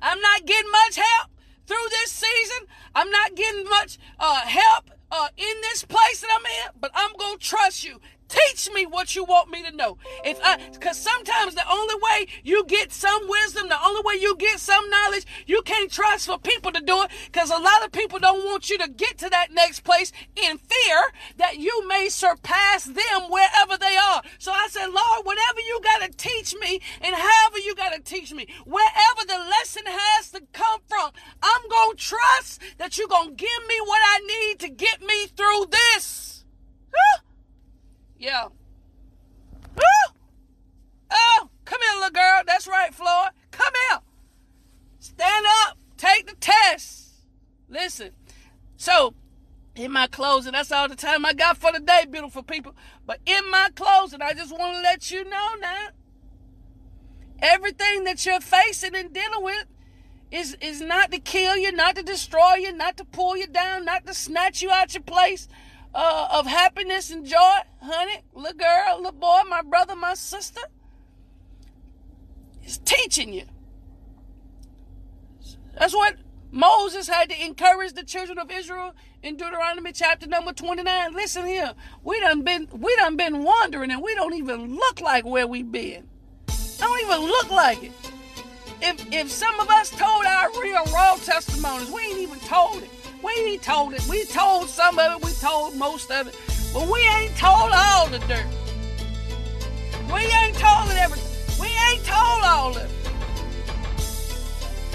I'm 0.00 0.20
not 0.20 0.46
getting 0.46 0.70
much 0.70 0.96
help 0.96 1.30
through 1.68 1.88
this 1.90 2.10
season. 2.10 2.66
I'm 2.94 3.10
not 3.10 3.36
getting 3.36 3.64
much 3.64 3.98
uh, 4.18 4.40
help 4.40 4.90
uh, 5.12 5.28
in 5.36 5.54
this 5.62 5.84
place 5.84 6.22
that 6.22 6.30
I'm 6.34 6.46
in, 6.46 6.80
but 6.80 6.90
I'm 6.94 7.12
going 7.18 7.38
to 7.38 7.44
trust 7.44 7.84
you. 7.84 8.00
Teach 8.28 8.70
me 8.74 8.84
what 8.84 9.16
you 9.16 9.24
want 9.24 9.50
me 9.50 9.62
to 9.62 9.74
know. 9.74 9.96
If 10.24 10.38
I, 10.42 10.58
cause 10.80 10.98
sometimes 10.98 11.54
the 11.54 11.70
only 11.70 11.94
way 11.94 12.26
you 12.44 12.64
get 12.66 12.92
some 12.92 13.26
wisdom, 13.26 13.68
the 13.68 13.82
only 13.82 14.02
way 14.04 14.20
you 14.20 14.36
get 14.36 14.60
some 14.60 14.88
knowledge, 14.90 15.24
you 15.46 15.62
can't 15.62 15.90
trust 15.90 16.26
for 16.26 16.38
people 16.38 16.70
to 16.72 16.80
do 16.80 17.02
it. 17.02 17.10
Cause 17.32 17.50
a 17.50 17.58
lot 17.58 17.84
of 17.84 17.92
people 17.92 18.18
don't 18.18 18.44
want 18.44 18.68
you 18.68 18.76
to 18.78 18.88
get 18.88 19.16
to 19.18 19.30
that 19.30 19.52
next 19.52 19.80
place 19.80 20.12
in 20.36 20.58
fear 20.58 21.00
that 21.38 21.58
you 21.58 21.88
may 21.88 22.08
surpass 22.08 22.84
them 22.84 23.30
wherever 23.30 23.78
they 23.78 23.96
are. 23.96 24.22
So 24.38 24.52
I 24.52 24.68
said, 24.70 24.86
Lord, 24.86 25.24
whatever 25.24 25.60
you 25.60 25.80
gotta 25.82 26.12
teach 26.12 26.54
me 26.60 26.80
and 27.00 27.14
however 27.14 27.58
you 27.58 27.74
gotta 27.74 28.00
teach 28.00 28.32
me, 28.32 28.46
wherever 28.66 29.26
the 29.26 29.38
lesson 29.38 29.84
has 29.86 30.30
to 30.32 30.42
come 30.52 30.80
from, 30.86 31.12
I'm 31.42 31.68
gonna 31.70 31.94
trust 31.94 32.60
that 32.76 32.98
you're 32.98 33.08
gonna 33.08 33.32
give 33.32 33.66
me 33.68 33.80
what 33.84 34.00
I 34.04 34.18
need 34.18 34.58
to 34.60 34.68
get 34.68 35.00
me 35.00 35.26
through 35.28 35.66
this. 35.70 36.28
Yeah. 38.18 38.46
Woo! 39.76 40.14
Oh, 41.10 41.50
come 41.64 41.80
here, 41.80 41.94
little 41.96 42.10
girl. 42.10 42.42
That's 42.46 42.66
right, 42.66 42.92
Floyd. 42.92 43.30
Come 43.50 43.72
here. 43.90 44.00
Stand 44.98 45.46
up. 45.64 45.78
Take 45.96 46.26
the 46.26 46.34
test. 46.34 47.12
Listen. 47.68 48.10
So, 48.76 49.14
in 49.74 49.92
my 49.92 50.06
closing, 50.08 50.52
that's 50.52 50.72
all 50.72 50.88
the 50.88 50.96
time 50.96 51.24
I 51.24 51.32
got 51.32 51.56
for 51.56 51.70
today, 51.72 52.06
beautiful 52.10 52.42
people. 52.42 52.74
But 53.06 53.20
in 53.26 53.50
my 53.50 53.68
closing, 53.74 54.22
I 54.22 54.32
just 54.32 54.56
want 54.56 54.74
to 54.74 54.80
let 54.80 55.10
you 55.10 55.24
know 55.24 55.48
now 55.60 55.88
everything 57.40 58.04
that 58.04 58.24
you're 58.26 58.40
facing 58.40 58.96
and 58.96 59.12
dealing 59.12 59.44
with 59.44 59.66
is, 60.30 60.56
is 60.60 60.80
not 60.80 61.12
to 61.12 61.18
kill 61.18 61.56
you, 61.56 61.72
not 61.72 61.94
to 61.96 62.02
destroy 62.02 62.54
you, 62.54 62.72
not 62.72 62.96
to 62.96 63.04
pull 63.04 63.36
you 63.36 63.46
down, 63.46 63.84
not 63.84 64.06
to 64.06 64.14
snatch 64.14 64.62
you 64.62 64.70
out 64.70 64.94
your 64.94 65.02
place 65.02 65.48
uh, 65.94 66.28
of 66.32 66.46
happiness 66.46 67.10
and 67.10 67.26
joy, 67.26 67.58
honey, 67.82 68.22
little 68.34 68.58
girl, 68.58 68.96
little 68.98 69.12
boy, 69.12 69.40
my 69.48 69.62
brother, 69.62 69.96
my 69.96 70.14
sister, 70.14 70.60
is 72.64 72.78
teaching 72.78 73.32
you. 73.32 73.44
That's 75.78 75.94
what 75.94 76.16
Moses 76.50 77.08
had 77.08 77.30
to 77.30 77.44
encourage 77.44 77.92
the 77.92 78.02
children 78.02 78.38
of 78.38 78.50
Israel 78.50 78.94
in 79.22 79.36
Deuteronomy 79.36 79.92
chapter 79.92 80.26
number 80.26 80.52
29. 80.52 81.14
Listen 81.14 81.46
here, 81.46 81.74
we 82.02 82.18
done 82.20 82.42
been 82.42 82.68
we 82.72 82.94
done 82.96 83.16
been 83.16 83.44
wandering 83.44 83.90
and 83.90 84.02
we 84.02 84.14
don't 84.14 84.34
even 84.34 84.74
look 84.74 85.00
like 85.00 85.24
where 85.24 85.46
we 85.46 85.62
been. 85.62 86.08
Don't 86.78 87.00
even 87.02 87.20
look 87.20 87.50
like 87.50 87.82
it. 87.82 87.92
If 88.80 89.12
if 89.12 89.30
some 89.30 89.58
of 89.60 89.68
us 89.68 89.90
told 89.90 90.24
our 90.24 90.50
real 90.60 90.84
raw 90.86 91.16
testimonies, 91.16 91.90
we 91.90 92.02
ain't 92.02 92.18
even 92.18 92.38
told 92.40 92.82
it. 92.82 92.90
We 93.22 93.58
told 93.58 93.94
it. 93.94 94.06
We 94.08 94.24
told 94.24 94.68
some 94.68 94.98
of 94.98 95.16
it. 95.16 95.24
We 95.24 95.32
told 95.32 95.74
most 95.76 96.10
of 96.10 96.28
it. 96.28 96.36
But 96.72 96.88
we 96.88 97.00
ain't 97.00 97.36
told 97.36 97.70
all 97.72 98.08
the 98.08 98.18
dirt. 98.20 98.46
We 100.12 100.20
ain't 100.20 100.56
told 100.56 100.90
it 100.90 100.96
everything. 100.96 101.60
We 101.60 101.68
ain't 101.90 102.04
told 102.04 102.44
all 102.44 102.70
of 102.70 102.76
it. 102.76 102.90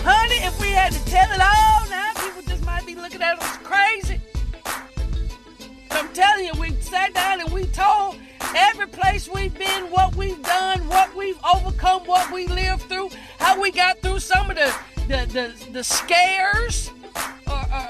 Honey, 0.04 0.36
if 0.46 0.60
we 0.60 0.68
had 0.68 0.92
to 0.92 1.06
tell 1.06 1.30
it 1.32 1.40
all 1.40 1.90
now, 1.90 2.12
people 2.16 2.42
just 2.44 2.66
might 2.66 2.86
be 2.86 2.96
looking 2.96 3.22
at 3.22 3.42
us 3.42 3.58
crazy. 3.58 4.20
I'm 5.92 6.12
telling 6.14 6.46
you, 6.46 6.54
we 6.60 6.72
sat 6.82 7.14
down 7.14 7.42
and 7.42 7.52
we 7.52 7.66
told 7.68 8.18
every 8.56 8.88
place 8.88 9.30
we've 9.30 9.58
been, 9.58 9.86
what 9.86 10.16
we've 10.16 10.42
done, 10.44 10.80
what 10.88 11.16
we've 11.16 11.40
overcome, 11.56 12.04
what 12.06 12.32
we 12.32 12.48
lived 12.48 12.84
through, 12.84 13.10
how 13.40 13.60
we 13.62 13.72
got 13.72 14.02
through 14.02 14.20
some 14.20 14.50
of 14.50 14.56
the 14.56 14.74
the, 15.08 15.26
the, 15.34 15.72
the 15.72 15.84
scares, 15.84 16.92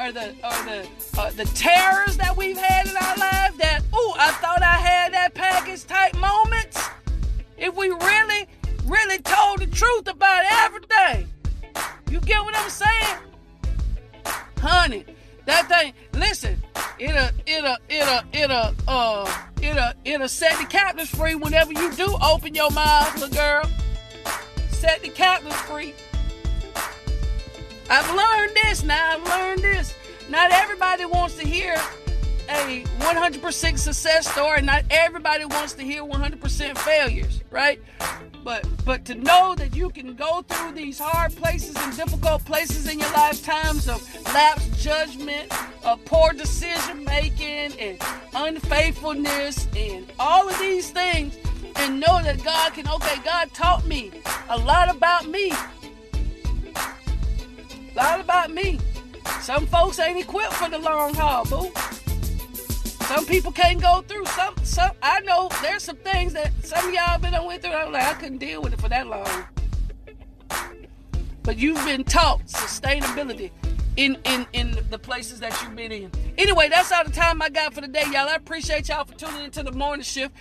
or, 0.03 0.11
the 0.11 0.29
or 0.43 0.65
the 0.65 0.87
the 1.35 1.45
terrors 1.55 2.17
that 2.17 2.35
we've 2.35 2.57
had 2.57 2.87
in 2.87 2.97
our 2.97 3.15
life 3.15 3.57
that 3.57 3.81
oh 3.93 4.15
I 4.19 4.31
thought 4.31 4.61
I 4.61 4.75
had 4.75 5.13
that 5.13 5.33
package 5.33 5.85
type 5.85 6.17
moments. 6.17 6.81
If 7.57 7.73
we 7.75 7.89
really 7.89 8.47
really 8.85 9.19
told 9.19 9.59
the 9.59 9.67
truth 9.67 10.07
about 10.09 10.43
everything, 10.49 11.29
you 12.09 12.19
get 12.19 12.43
what 12.43 12.55
I'm 12.55 12.69
saying, 12.69 13.17
honey? 14.59 15.05
That 15.45 15.69
thing, 15.69 15.93
listen, 16.13 16.61
it'll 16.99 17.29
it'll 17.45 17.77
it'll 17.87 18.19
it'll 18.33 18.73
uh 18.87 19.37
it'll 19.61 19.91
it'll 20.03 20.27
set 20.27 20.57
the 20.57 20.65
captives 20.65 21.11
free 21.11 21.35
whenever 21.35 21.71
you 21.71 21.93
do 21.93 22.17
open 22.21 22.53
your 22.53 22.71
mouth, 22.71 23.13
little 23.13 23.29
girl. 23.29 23.69
Set 24.71 25.01
the 25.01 25.09
captives 25.09 25.55
free. 25.61 25.93
I've 27.89 28.09
learned 28.15 28.55
this 28.55 28.83
now. 28.83 29.17
I've 29.17 29.23
learned 29.25 29.61
this. 29.61 29.93
Not 30.29 30.51
everybody 30.51 31.05
wants 31.05 31.35
to 31.35 31.47
hear 31.47 31.75
a 32.49 32.83
100% 32.83 33.77
success 33.77 34.31
story. 34.31 34.61
Not 34.61 34.85
everybody 34.89 35.45
wants 35.45 35.73
to 35.73 35.83
hear 35.83 36.03
100% 36.03 36.77
failures, 36.77 37.41
right? 37.51 37.79
But 38.43 38.67
but 38.83 39.05
to 39.05 39.15
know 39.15 39.55
that 39.55 39.73
you 39.75 39.89
can 39.89 40.15
go 40.15 40.41
through 40.41 40.73
these 40.73 40.99
hard 40.99 41.33
places 41.35 41.75
and 41.77 41.95
difficult 41.95 42.43
places 42.43 42.89
in 42.89 42.99
your 42.99 43.11
lifetimes 43.11 43.87
of 43.87 44.01
lapse 44.33 44.67
judgment, 44.83 45.49
of 45.85 46.03
poor 46.03 46.33
decision 46.33 47.05
making, 47.05 47.71
and 47.79 47.97
unfaithfulness, 48.35 49.67
and 49.77 50.11
all 50.19 50.49
of 50.49 50.59
these 50.59 50.89
things, 50.91 51.37
and 51.77 52.01
know 52.01 52.21
that 52.21 52.43
God 52.43 52.73
can. 52.73 52.87
Okay, 52.87 53.21
God 53.23 53.53
taught 53.53 53.85
me 53.85 54.11
a 54.49 54.57
lot 54.57 54.93
about 54.93 55.27
me 55.27 55.53
a 57.93 57.97
lot 57.97 58.19
about 58.19 58.51
me. 58.51 58.79
Some 59.41 59.67
folks 59.67 59.99
ain't 59.99 60.19
equipped 60.19 60.53
for 60.53 60.69
the 60.69 60.79
long 60.79 61.13
haul, 61.13 61.45
boo. 61.45 61.71
Some 63.07 63.25
people 63.25 63.51
can't 63.51 63.81
go 63.81 64.01
through 64.07 64.25
some 64.25 64.55
some 64.63 64.91
I 65.01 65.19
know 65.21 65.49
there's 65.61 65.83
some 65.83 65.97
things 65.97 66.33
that 66.33 66.51
some 66.63 66.87
of 66.87 66.93
y'all 66.93 67.19
been 67.19 67.33
with 67.45 67.61
through. 67.61 67.73
I'm 67.73 67.91
like, 67.91 68.05
I 68.05 68.13
couldn't 68.13 68.39
deal 68.39 68.61
with 68.61 68.73
it 68.73 68.81
for 68.81 68.89
that 68.89 69.07
long. 69.07 69.27
But 71.43 71.57
you've 71.57 71.83
been 71.85 72.03
taught 72.03 72.45
sustainability 72.47 73.51
in 73.97 74.17
in 74.25 74.47
in 74.53 74.77
the 74.89 74.97
places 74.97 75.39
that 75.41 75.61
you've 75.61 75.75
been 75.75 75.91
in. 75.91 76.11
Anyway, 76.37 76.69
that's 76.69 76.91
all 76.91 77.03
the 77.03 77.11
time 77.11 77.41
I 77.41 77.49
got 77.49 77.73
for 77.73 77.81
today, 77.81 78.05
y'all. 78.05 78.29
I 78.29 78.35
appreciate 78.35 78.87
y'all 78.89 79.05
for 79.05 79.13
tuning 79.13 79.43
into 79.43 79.61
the 79.63 79.73
morning 79.73 80.03
shift. 80.03 80.33